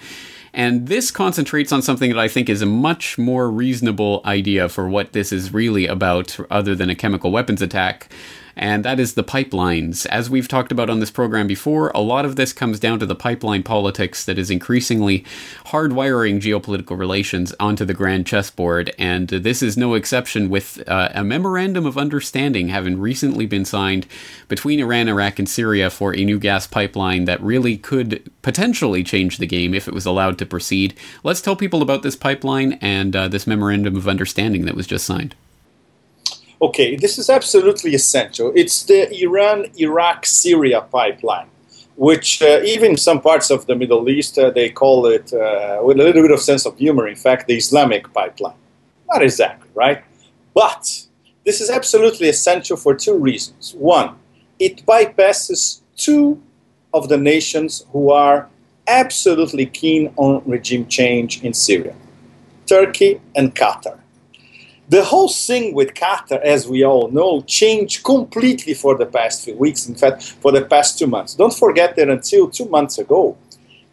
[0.54, 4.88] And this concentrates on something that I think is a much more reasonable idea for
[4.88, 8.10] what this is really about, other than a chemical weapons attack
[8.56, 10.06] and that is the pipelines.
[10.08, 13.06] As we've talked about on this program before, a lot of this comes down to
[13.06, 15.26] the pipeline politics that is increasingly
[15.68, 21.24] hardwiring geopolitical relations onto the grand chessboard, and this is no exception with uh, a
[21.24, 24.08] memorandum of understanding having recently been signed
[24.48, 29.38] between Iran, Iraq, and Syria for a new gas pipeline that really could potentially change
[29.38, 30.96] the game if it was allowed to proceed.
[31.24, 35.06] Let's tell people about this pipeline and uh, this memorandum of understanding that was just
[35.06, 35.36] signed.
[36.62, 38.52] Okay, this is absolutely essential.
[38.56, 41.48] It's the Iran Iraq Syria pipeline,
[41.98, 46.00] which uh, even some parts of the Middle East uh, they call it, uh, with
[46.00, 48.56] a little bit of sense of humor, in fact, the Islamic pipeline.
[49.12, 50.04] Not exactly, right?
[50.54, 51.08] But
[51.46, 53.76] this is absolutely essential for two reasons.
[53.78, 54.16] One,
[54.58, 56.42] it bypasses two
[56.94, 58.50] of the nations who are
[58.88, 61.96] absolutely keen on regime change in Syria
[62.66, 64.00] Turkey and Qatar.
[64.88, 69.56] The whole thing with Qatar, as we all know, changed completely for the past few
[69.56, 71.34] weeks, in fact, for the past two months.
[71.34, 73.36] Don't forget that until two months ago,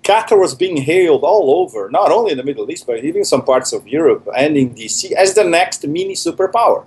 [0.03, 3.43] Qatar was being hailed all over, not only in the Middle East, but even some
[3.43, 6.85] parts of Europe and in DC, as the next mini superpower.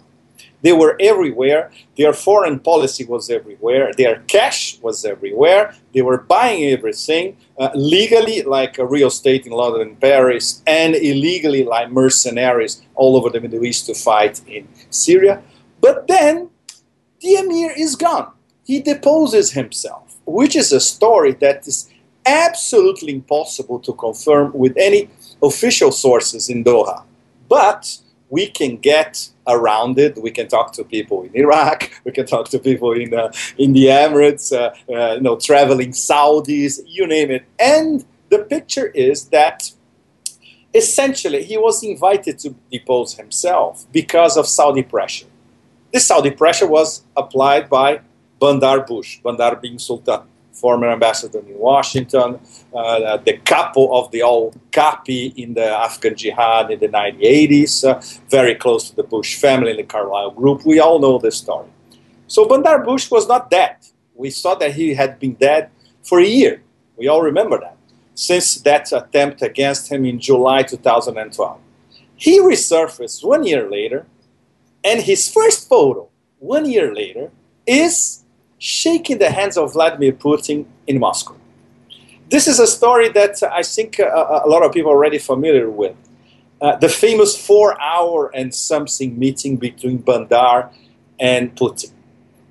[0.66, 1.70] They were everywhere.
[1.96, 3.92] Their foreign policy was everywhere.
[3.96, 5.76] Their cash was everywhere.
[5.94, 10.96] They were buying everything uh, legally, like a real estate in London and Paris, and
[10.96, 15.44] illegally, like mercenaries all over the Middle East to fight in Syria.
[15.82, 16.50] But then
[17.22, 18.32] the emir is gone.
[18.64, 21.92] He deposes himself, which is a story that is
[22.26, 25.12] absolutely impossible to confirm with any
[25.44, 27.04] official sources in Doha.
[27.48, 28.00] But
[28.32, 30.18] we can get around it.
[30.22, 31.92] We can talk to people in Iraq.
[32.06, 34.46] We can talk to people in uh, in the Emirates.
[34.52, 37.44] Uh, uh, you know, traveling Saudis, you name it.
[37.60, 39.72] And the picture is that
[40.74, 45.28] essentially he was invited to depose himself because of Saudi pressure.
[45.92, 48.02] This Saudi pressure was applied by
[48.40, 50.22] Bandar Bush, Bandar bin Sultan
[50.56, 52.40] former ambassador in Washington,
[52.74, 58.02] uh, the capo of the old Capi in the Afghan jihad in the 1980s, uh,
[58.30, 60.66] very close to the Bush family in the Carlyle group.
[60.66, 61.70] We all know this story.
[62.28, 63.76] So Bandar Bush was not dead.
[64.16, 65.70] We saw that he had been dead
[66.02, 66.62] for a year.
[66.98, 67.78] We all remember that,
[68.14, 71.60] since that attempt against him in July 2012.
[72.16, 74.08] He resurfaced one year later,
[74.84, 76.08] and his first photo,
[76.40, 77.32] one year later,
[77.68, 78.25] is
[78.66, 81.36] shaking the hands of Vladimir Putin in Moscow.
[82.32, 85.70] This is a story that I think a, a lot of people are already familiar
[85.70, 85.96] with.
[86.60, 90.72] Uh, the famous four hour and something meeting between Bandar
[91.20, 91.92] and Putin,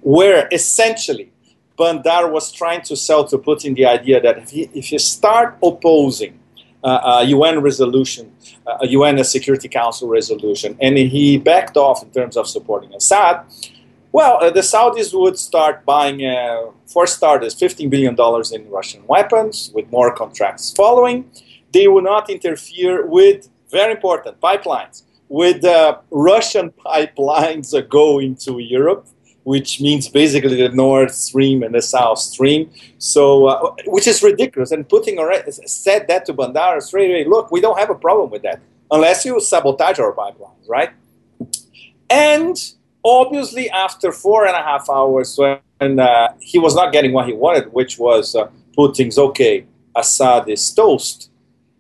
[0.03, 1.33] where essentially
[1.77, 5.59] Bandar was trying to sell to Putin the idea that if, he, if you start
[5.65, 6.39] opposing
[6.85, 8.33] uh, a UN resolution,
[8.69, 13.45] uh, a UN Security Council resolution, and he backed off in terms of supporting Assad,
[14.15, 18.15] well, uh, the Saudis would start buying, uh, for starters, $15 billion
[18.53, 21.29] in Russian weapons, with more contracts following.
[21.73, 29.09] They would not interfere with, very important, pipelines, with uh, Russian pipelines going to Europe,
[29.43, 32.71] which means basically the North Stream and the South Stream.
[32.99, 34.71] So, uh, which is ridiculous.
[34.71, 37.25] And Putin already said that to Bandar straight away.
[37.25, 38.61] Look, we don't have a problem with that
[38.93, 40.91] unless you sabotage our pipelines, right?
[42.09, 42.57] And
[43.05, 47.35] Obviously, after four and a half hours, when uh, he was not getting what he
[47.35, 51.31] wanted, which was uh, Putin's okay, Assad is toast,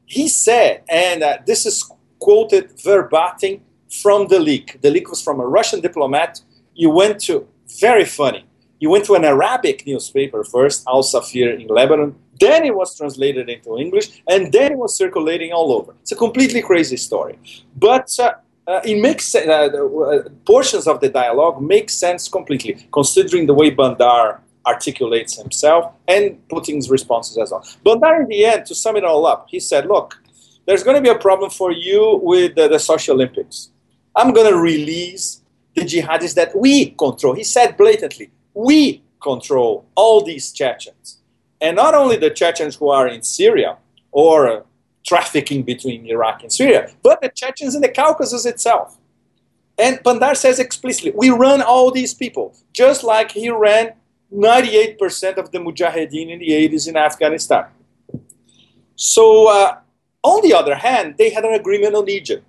[0.04, 3.62] he said, and uh, this is quoted verbatim
[4.02, 4.80] from the leak.
[4.82, 6.42] The leak was from a Russian diplomat.
[6.74, 7.48] You went to,
[7.80, 8.44] very funny,
[8.78, 12.14] you went to an Arabic newspaper first, Al Safir in Lebanon.
[12.38, 15.94] Then it was translated into English, and then it was circulating all over.
[16.02, 17.38] It's a completely crazy story.
[17.76, 18.14] But
[18.66, 23.54] uh, uh, it makes uh, uh, portions of the dialogue make sense completely, considering the
[23.54, 27.66] way Bandar articulates himself and Putin's responses as well.
[27.84, 30.18] Bandar, in the end, to sum it all up, he said, "Look,
[30.66, 33.70] there's going to be a problem for you with the Sochi Olympics.
[34.16, 35.42] I'm going to release
[35.74, 41.18] the jihadists that we control." He said blatantly, "We control all these Chechens,
[41.60, 43.76] and not only the Chechens who are in Syria
[44.10, 44.64] or."
[45.04, 48.98] Trafficking between Iraq and Syria, but the Chechens in the Caucasus itself.
[49.78, 53.92] And Bandar says explicitly, we run all these people, just like he ran
[54.32, 57.66] 98% of the Mujahideen in the 80s in Afghanistan.
[58.96, 59.78] So, uh,
[60.22, 62.44] on the other hand, they had an agreement on Egypt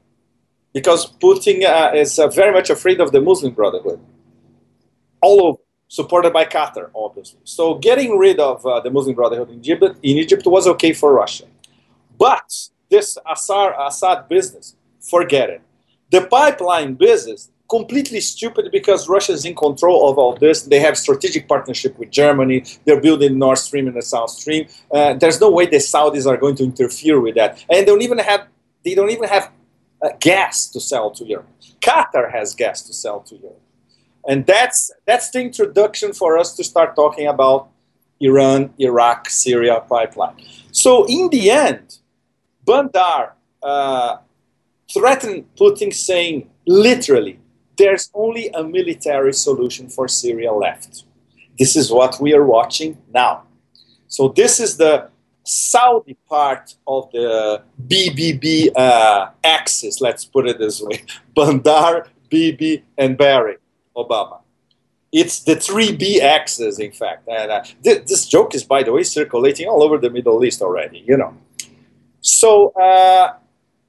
[0.73, 3.99] because Putin uh, is uh, very much afraid of the Muslim Brotherhood,
[5.21, 7.39] all of, supported by Qatar, obviously.
[7.43, 11.13] So, getting rid of uh, the Muslim Brotherhood in Egypt, in Egypt was okay for
[11.13, 11.45] Russia.
[12.17, 15.61] But this Assad, Assad business, forget it.
[16.11, 20.63] The pipeline business, completely stupid because Russia is in control of all this.
[20.63, 22.63] They have strategic partnership with Germany.
[22.85, 24.67] They're building Nord Stream and the South Stream.
[24.91, 27.63] Uh, there's no way the Saudis are going to interfere with that.
[27.69, 28.47] And they don't even have
[28.83, 29.51] they don't even have
[30.01, 31.49] uh, gas to sell to Europe.
[31.81, 33.61] Qatar has gas to sell to Europe.
[34.27, 37.69] And that's that's the introduction for us to start talking about
[38.19, 40.35] Iran, Iraq, Syria pipeline.
[40.71, 41.97] So in the end,
[42.65, 44.17] Bandar uh,
[44.91, 47.39] threatened Putin, saying literally,
[47.77, 51.03] there's only a military solution for Syria left.
[51.57, 53.43] This is what we are watching now.
[54.07, 55.09] So, this is the
[55.45, 61.03] Saudi part of the BBB uh, axis, let's put it this way
[61.35, 63.57] Bandar, Bibi, and Barry
[63.95, 64.39] Obama.
[65.11, 67.27] It's the 3B axis, in fact.
[67.27, 70.61] And uh, th- this joke is, by the way, circulating all over the Middle East
[70.61, 71.37] already, you know.
[72.25, 73.35] So, uh,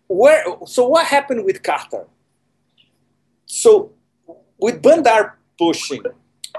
[0.08, 2.04] where, so what happened with Qatar?
[3.46, 3.92] So,
[4.58, 6.02] with Bandar pushing,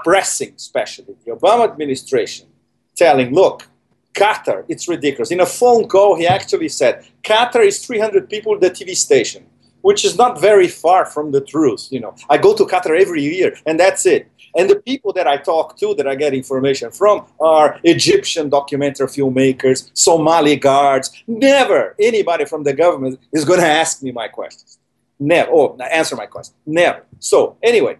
[0.02, 2.48] pressing, especially the Obama administration,
[2.96, 3.68] telling, look,
[4.12, 5.30] Qatar, it's ridiculous.
[5.30, 9.46] In a phone call, he actually said, Qatar is 300 people the TV station,
[9.80, 11.86] which is not very far from the truth.
[11.92, 14.28] You know, I go to Qatar every year, and that's it.
[14.58, 19.06] And the people that I talk to, that I get information from, are Egyptian documentary
[19.06, 21.06] filmmakers, Somali guards.
[21.28, 24.78] Never anybody from the government is going to ask me my questions.
[25.20, 25.50] Never.
[25.52, 26.56] Oh, answer my question.
[26.66, 27.04] Never.
[27.20, 27.98] So anyway,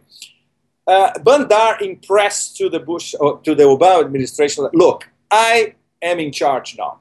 [0.86, 4.68] uh, Bandar impressed to the Bush, uh, to the Obama administration.
[4.72, 6.98] Look, I am in charge now.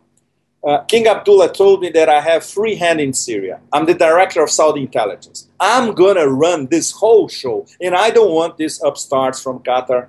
[0.66, 3.60] Uh, King Abdullah told me that I have free hand in Syria.
[3.72, 5.48] I'm the director of Saudi intelligence.
[5.60, 10.08] I'm going to run this whole show, and I don't want these upstarts from Qatar.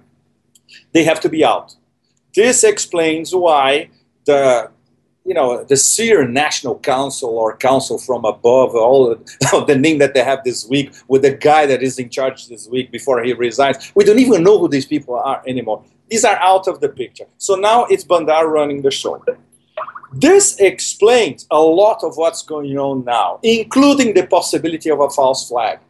[0.92, 1.76] They have to be out.
[2.34, 3.90] This explains why
[4.24, 4.70] the
[5.24, 9.14] you know the Syrian National Council or Council from above, all
[9.66, 12.66] the name that they have this week, with the guy that is in charge this
[12.68, 13.92] week before he resigns.
[13.94, 15.84] We don't even know who these people are anymore.
[16.08, 17.26] These are out of the picture.
[17.36, 19.22] So now it's Bandar running the show.
[20.12, 25.48] This explains a lot of what's going on now, including the possibility of a false
[25.48, 25.80] flag.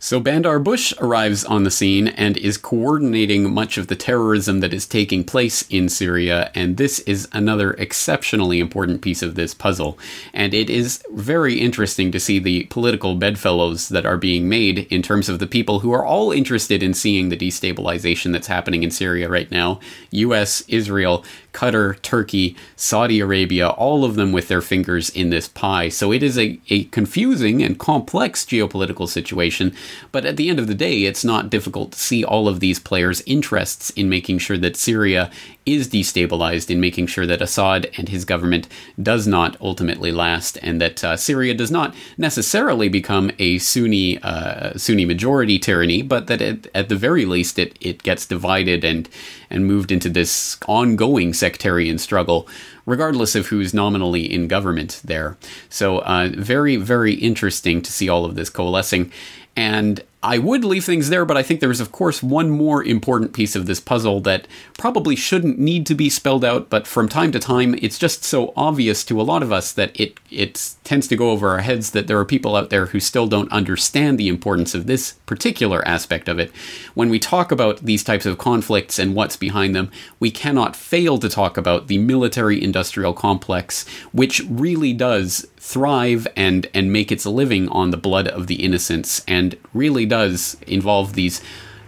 [0.00, 4.72] So Bandar Bush arrives on the scene and is coordinating much of the terrorism that
[4.72, 9.98] is taking place in Syria, and this is another exceptionally important piece of this puzzle.
[10.32, 15.02] And it is very interesting to see the political bedfellows that are being made in
[15.02, 18.92] terms of the people who are all interested in seeing the destabilization that's happening in
[18.92, 19.80] Syria right now.
[20.12, 21.24] US, Israel,
[21.58, 25.88] Qatar, Turkey, Saudi Arabia, all of them with their fingers in this pie.
[25.88, 29.74] So it is a, a confusing and complex geopolitical situation,
[30.12, 32.78] but at the end of the day, it's not difficult to see all of these
[32.78, 35.32] players' interests in making sure that Syria
[35.74, 38.68] is destabilized, in making sure that Assad and his government
[39.00, 44.76] does not ultimately last, and that uh, Syria does not necessarily become a Sunni uh,
[44.76, 49.08] Sunni majority tyranny, but that it, at the very least it, it gets divided and
[49.50, 52.46] and moved into this ongoing sectarian struggle,
[52.86, 55.36] regardless of who's nominally in government there.
[55.68, 59.10] So, uh, very, very interesting to see all of this coalescing.
[59.56, 63.32] And I would leave things there, but I think there's, of course, one more important
[63.32, 67.30] piece of this puzzle that probably shouldn't need to be spelled out, but from time
[67.32, 71.06] to time, it's just so obvious to a lot of us that it, it tends
[71.08, 74.18] to go over our heads that there are people out there who still don't understand
[74.18, 76.50] the importance of this particular aspect of it.
[76.94, 79.88] When we talk about these types of conflicts and what's behind them,
[80.18, 86.68] we cannot fail to talk about the military industrial complex, which really does thrive and
[86.72, 91.42] and make its living on the blood of the innocents and really does involve these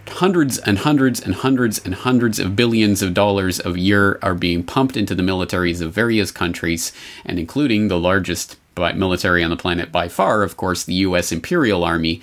[0.07, 4.63] hundreds and hundreds and hundreds and hundreds of billions of dollars a year are being
[4.63, 6.91] pumped into the militaries of various countries
[7.25, 8.57] and including the largest
[8.95, 12.21] military on the planet by far of course the US Imperial Army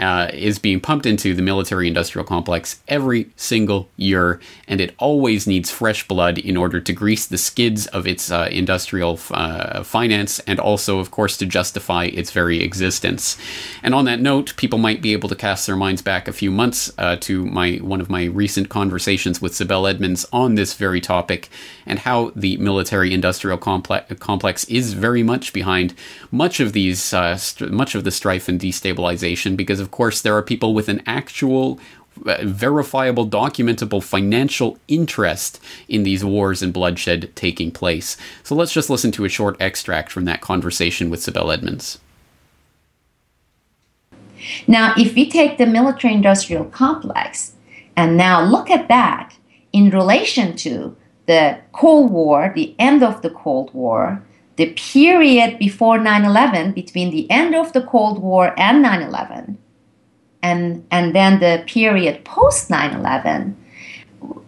[0.00, 5.46] uh, is being pumped into the military industrial complex every single year, and it always
[5.46, 10.40] needs fresh blood in order to grease the skids of its uh, industrial uh, finance
[10.40, 13.36] and also, of course, to justify its very existence.
[13.82, 16.50] And on that note, people might be able to cast their minds back a few
[16.50, 21.00] months uh, to my one of my recent conversations with Sibel Edmonds on this very
[21.00, 21.48] topic
[21.86, 25.94] and how the military industrial comple- complex is very much behind
[26.30, 30.36] much of these uh, st- much of the strife and destabilization because of course, there
[30.36, 31.78] are people with an actual
[32.26, 38.16] uh, verifiable, documentable financial interest in these wars and bloodshed taking place.
[38.42, 41.98] So let's just listen to a short extract from that conversation with Sibel Edmonds.
[44.66, 47.52] Now, if we take the military industrial complex
[47.96, 49.34] and now look at that
[49.72, 54.22] in relation to the Cold War, the end of the Cold War,
[54.56, 59.58] the period before 9 11, between the end of the Cold War and 9 11,
[60.42, 63.54] and and then the period post 9/11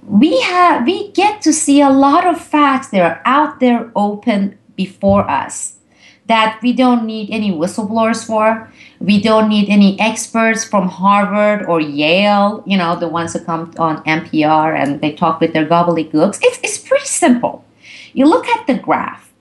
[0.06, 4.58] we have we get to see a lot of facts that are out there open
[4.76, 5.76] before us
[6.26, 8.70] that we don't need any whistleblowers for.
[9.00, 13.72] We don't need any experts from harvard or yale you know the ones that come
[13.78, 16.38] on npr and they talk with their gobbledygooks.
[16.42, 17.64] It's, it's pretty simple.
[18.12, 19.31] You look at the graph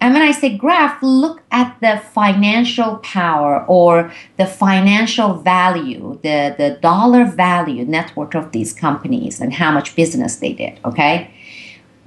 [0.00, 6.54] and when I say graph, look at the financial power or the financial value, the,
[6.56, 10.80] the dollar value, network of these companies and how much business they did.
[10.86, 11.30] Okay.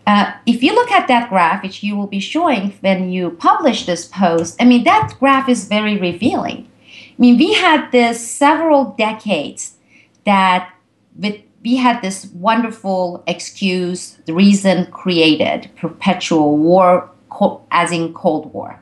[0.07, 3.85] Uh, if you look at that graph, which you will be showing when you publish
[3.85, 6.67] this post, I mean, that graph is very revealing.
[6.89, 9.75] I mean, we had this several decades
[10.25, 10.73] that
[11.15, 17.09] with we had this wonderful excuse, the reason created perpetual war
[17.71, 18.81] as in Cold War,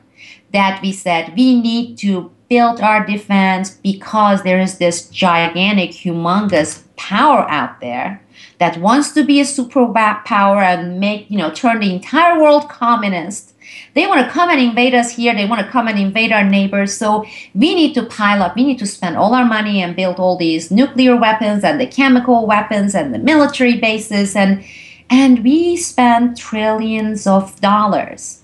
[0.52, 6.82] that we said we need to build our defense because there is this gigantic, humongous
[6.96, 8.22] power out there
[8.58, 13.54] that wants to be a superpower and make, you know, turn the entire world communist.
[13.94, 15.34] They want to come and invade us here.
[15.34, 16.94] They want to come and invade our neighbors.
[16.94, 17.24] So
[17.54, 18.54] we need to pile up.
[18.54, 21.86] We need to spend all our money and build all these nuclear weapons and the
[21.86, 24.62] chemical weapons and the military bases and
[25.10, 28.41] and we spend trillions of dollars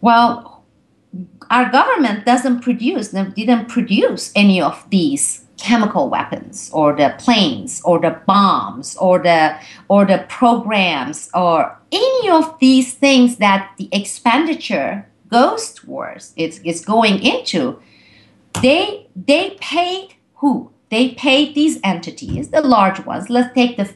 [0.00, 0.64] well,
[1.50, 7.98] our government doesn't produce, didn't produce any of these chemical weapons or the planes or
[7.98, 15.04] the bombs or the or the programs or any of these things that the expenditure
[15.28, 17.76] goes towards it's, it's going into
[18.62, 20.70] they they paid who?
[20.90, 23.28] They paid these entities the large ones.
[23.28, 23.92] Let's take the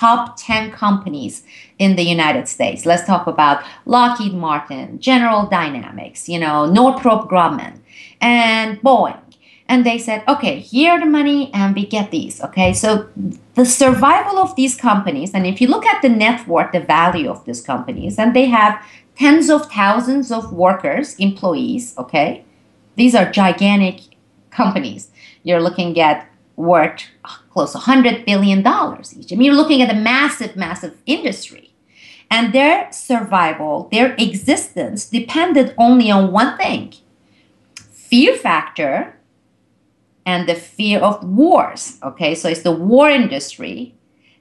[0.00, 1.44] top 10 companies
[1.78, 2.86] in the United States.
[2.86, 7.80] Let's talk about Lockheed Martin, General Dynamics, you know, Northrop Grumman,
[8.20, 9.20] and Boeing.
[9.68, 12.42] And they said, okay, here are the money, and we get these.
[12.42, 13.08] Okay, so
[13.54, 17.30] the survival of these companies, and if you look at the net worth, the value
[17.30, 18.82] of these companies, and they have
[19.16, 22.44] tens of thousands of workers, employees, okay,
[22.96, 24.00] these are gigantic
[24.50, 25.10] companies.
[25.44, 26.26] You're looking at
[26.56, 27.04] worth
[27.50, 29.32] close to $100 billion each.
[29.32, 31.74] I mean, you're looking at a massive, massive industry.
[32.30, 36.94] And their survival, their existence depended only on one thing
[37.74, 39.16] fear factor
[40.24, 41.98] and the fear of wars.
[42.02, 43.94] Okay, so it's the war industry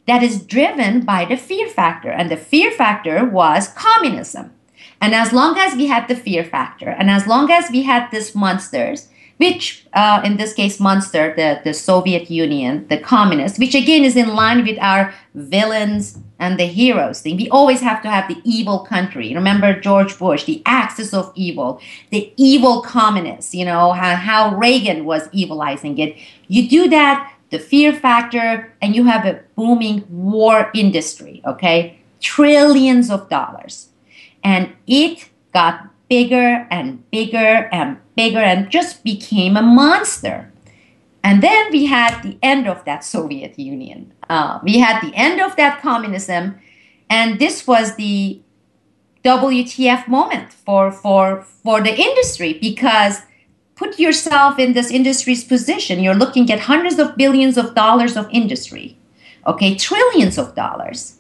[0.07, 2.12] that is driven by the fear factor.
[2.12, 4.53] And the fear factor was communism.
[5.01, 8.10] And as long as we had the fear factor, and as long as we had
[8.12, 9.07] these monsters,
[9.39, 14.17] which uh, in this case Munster, the, the Soviet Union, the communists, which again is
[14.17, 17.37] in line with our villains and the heroes thing.
[17.37, 19.33] We always have to have the evil country.
[19.33, 21.79] Remember George Bush, the axis of evil,
[22.09, 26.17] the evil communists, you know, how, how Reagan was evilizing it.
[26.49, 31.99] You do that, the fear factor, and you have a booming war industry, okay?
[32.19, 33.87] Trillions of dollars.
[34.43, 40.51] And it got bigger and bigger and bigger and just became a monster.
[41.24, 44.14] And then we had the end of that Soviet Union.
[44.30, 46.60] Uh, we had the end of that communism.
[47.10, 48.41] And this was the
[49.24, 53.22] WTF moment for, for, for the industry because
[53.76, 55.99] put yourself in this industry's position.
[55.99, 58.97] You're looking at hundreds of billions of dollars of industry,
[59.45, 61.20] okay, trillions of dollars.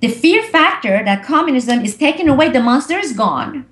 [0.00, 3.66] The fear factor that communism is taken away, the monster is gone.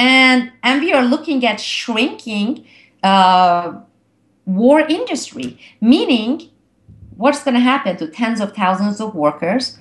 [0.00, 2.64] And, and we are looking at shrinking
[3.02, 3.80] uh,
[4.46, 6.48] war industry, meaning
[7.18, 9.76] what's going to happen to tens of thousands of workers,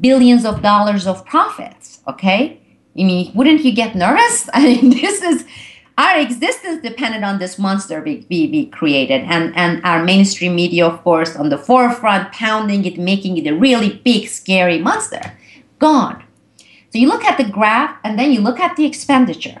[0.00, 2.58] billions of dollars of profits, okay?
[2.98, 4.48] I mean, wouldn't you get nervous?
[4.54, 5.44] I mean, this is
[5.98, 10.84] our existence depended on this monster we, we, we, created and, and our mainstream media
[10.84, 15.38] of course on the forefront pounding it making it a really big scary monster
[15.78, 16.23] gone
[16.94, 19.60] so you look at the graph and then you look at the expenditure.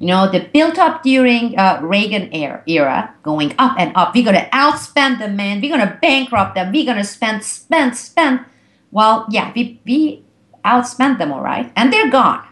[0.00, 4.12] You know the built up during uh, reagan era, going up and up.
[4.12, 5.60] We're going to outspend them man.
[5.60, 6.72] We're going to bankrupt them.
[6.72, 8.40] We're going to spend spend spend.
[8.90, 10.24] Well yeah we, we
[10.64, 11.72] outspent them all right?
[11.76, 12.44] And they're gone.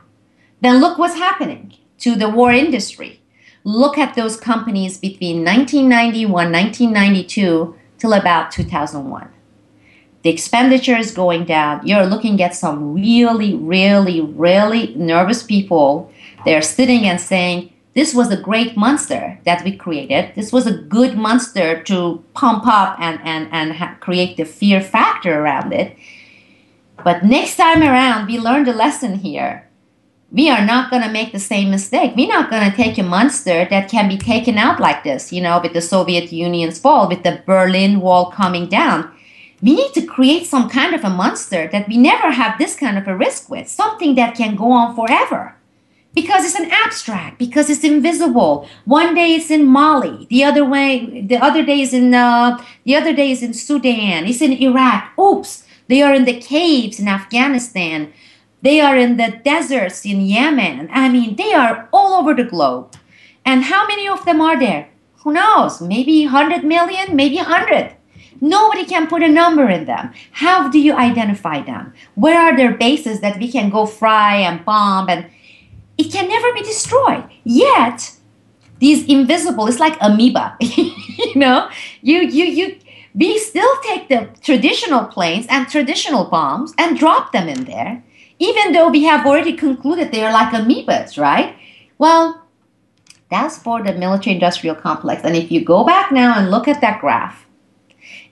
[0.60, 3.20] Then look what's happening to the war industry.
[3.64, 9.30] Look at those companies between 1991, 1992 till about 2001.
[10.26, 11.86] The expenditure is going down.
[11.86, 16.10] You're looking at some really, really, really nervous people.
[16.44, 20.32] They're sitting and saying, This was a great monster that we created.
[20.34, 24.80] This was a good monster to pump up and, and, and ha- create the fear
[24.80, 25.96] factor around it.
[27.04, 29.66] But next time around, we learned a lesson here
[30.32, 32.14] we are not going to make the same mistake.
[32.16, 35.40] We're not going to take a monster that can be taken out like this, you
[35.40, 39.15] know, with the Soviet Union's fall, with the Berlin Wall coming down.
[39.66, 42.96] We need to create some kind of a monster that we never have this kind
[42.96, 45.56] of a risk with, something that can go on forever.
[46.14, 48.68] Because it's an abstract, because it's invisible.
[48.84, 52.94] One day it's in Mali, the other way, the other day is in, uh, the
[52.94, 55.18] other day is in Sudan, it's in Iraq.
[55.18, 58.12] Oops, they are in the caves in Afghanistan.
[58.62, 60.88] They are in the deserts in Yemen.
[60.92, 62.94] I mean, they are all over the globe.
[63.44, 64.90] And how many of them are there?
[65.24, 65.80] Who knows?
[65.80, 67.96] Maybe 100 million, maybe 100.
[68.40, 70.12] Nobody can put a number in them.
[70.32, 71.92] How do you identify them?
[72.14, 75.26] Where are their bases that we can go fry and bomb and
[75.98, 77.24] it can never be destroyed.
[77.44, 78.16] Yet,
[78.80, 80.56] these invisible, it's like amoeba.
[80.60, 81.70] you know,
[82.02, 82.78] you you you
[83.14, 88.02] we still take the traditional planes and traditional bombs and drop them in there
[88.38, 91.56] even though we have already concluded they are like amoebas, right?
[91.98, 92.42] Well,
[93.30, 95.22] that's for the military industrial complex.
[95.24, 97.45] And if you go back now and look at that graph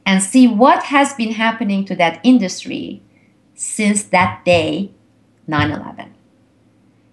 [0.06, 3.02] and see what has been happening to that industry
[3.54, 4.92] since that day,
[5.46, 6.14] 9 11.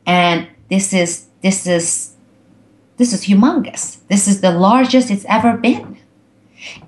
[0.06, 2.16] And this is, this is,
[2.98, 4.00] this is humongous.
[4.08, 5.98] This is the largest it's ever been.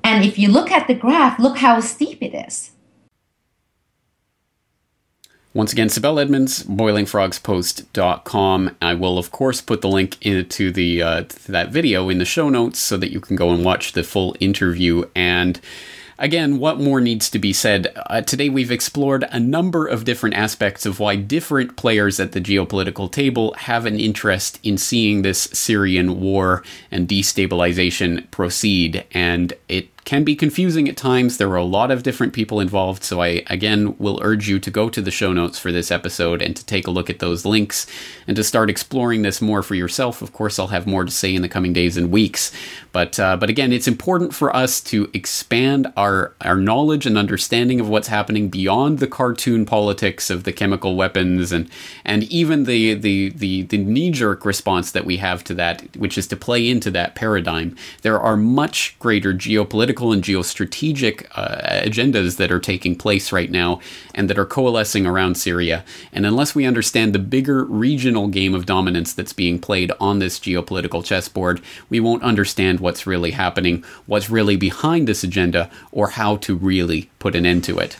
[0.03, 2.72] And if you look at the graph, look how steep it is.
[5.55, 8.75] Once again, Sibel Edmonds, boilingfrogspost.com.
[8.81, 12.25] I will, of course, put the link into the uh, to that video in the
[12.25, 15.03] show notes so that you can go and watch the full interview.
[15.13, 15.61] And
[16.17, 17.95] again, what more needs to be said?
[18.07, 22.41] Uh, today, we've explored a number of different aspects of why different players at the
[22.41, 29.05] geopolitical table have an interest in seeing this Syrian war and destabilization proceed.
[29.11, 31.37] And it can be confusing at times.
[31.37, 34.71] There are a lot of different people involved, so I again will urge you to
[34.71, 37.45] go to the show notes for this episode and to take a look at those
[37.45, 37.87] links
[38.27, 40.21] and to start exploring this more for yourself.
[40.21, 42.51] Of course, I'll have more to say in the coming days and weeks,
[42.91, 47.79] but uh, but again, it's important for us to expand our our knowledge and understanding
[47.79, 51.69] of what's happening beyond the cartoon politics of the chemical weapons and
[52.03, 56.17] and even the the the, the knee jerk response that we have to that, which
[56.17, 57.75] is to play into that paradigm.
[58.01, 63.51] There are much greater geopolitical political and geostrategic uh, agendas that are taking place right
[63.51, 63.79] now
[64.15, 65.83] and that are coalescing around Syria.
[66.11, 70.39] And unless we understand the bigger regional game of dominance that's being played on this
[70.39, 76.37] geopolitical chessboard, we won't understand what's really happening, what's really behind this agenda, or how
[76.37, 77.97] to really put an end to it.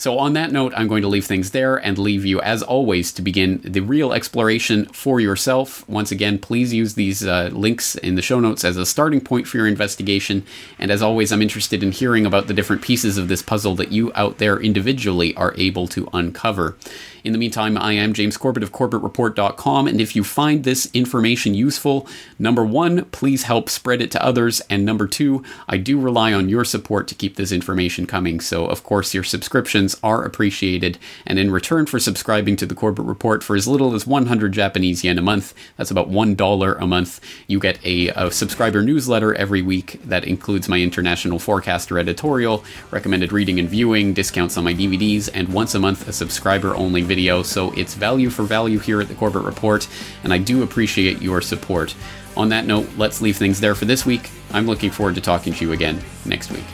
[0.00, 3.12] So, on that note, I'm going to leave things there and leave you, as always,
[3.12, 5.86] to begin the real exploration for yourself.
[5.90, 9.46] Once again, please use these uh, links in the show notes as a starting point
[9.46, 10.46] for your investigation.
[10.78, 13.92] And as always, I'm interested in hearing about the different pieces of this puzzle that
[13.92, 16.78] you out there individually are able to uncover.
[17.22, 21.52] In the meantime, I am James Corbett of CorbettReport.com, and if you find this information
[21.52, 22.06] useful,
[22.38, 26.48] number one, please help spread it to others, and number two, I do rely on
[26.48, 28.40] your support to keep this information coming.
[28.40, 33.04] So, of course, your subscriptions are appreciated, and in return for subscribing to the Corbett
[33.04, 37.20] Report for as little as 100 Japanese yen a month, that's about $1 a month,
[37.46, 43.30] you get a, a subscriber newsletter every week that includes my international forecaster editorial, recommended
[43.30, 47.42] reading and viewing, discounts on my DVDs, and once a month a subscriber only video.
[47.42, 49.88] So it's value for value here at the Corbett Report,
[50.22, 51.96] and I do appreciate your support.
[52.36, 54.30] On that note, let's leave things there for this week.
[54.52, 56.64] I'm looking forward to talking to you again next week.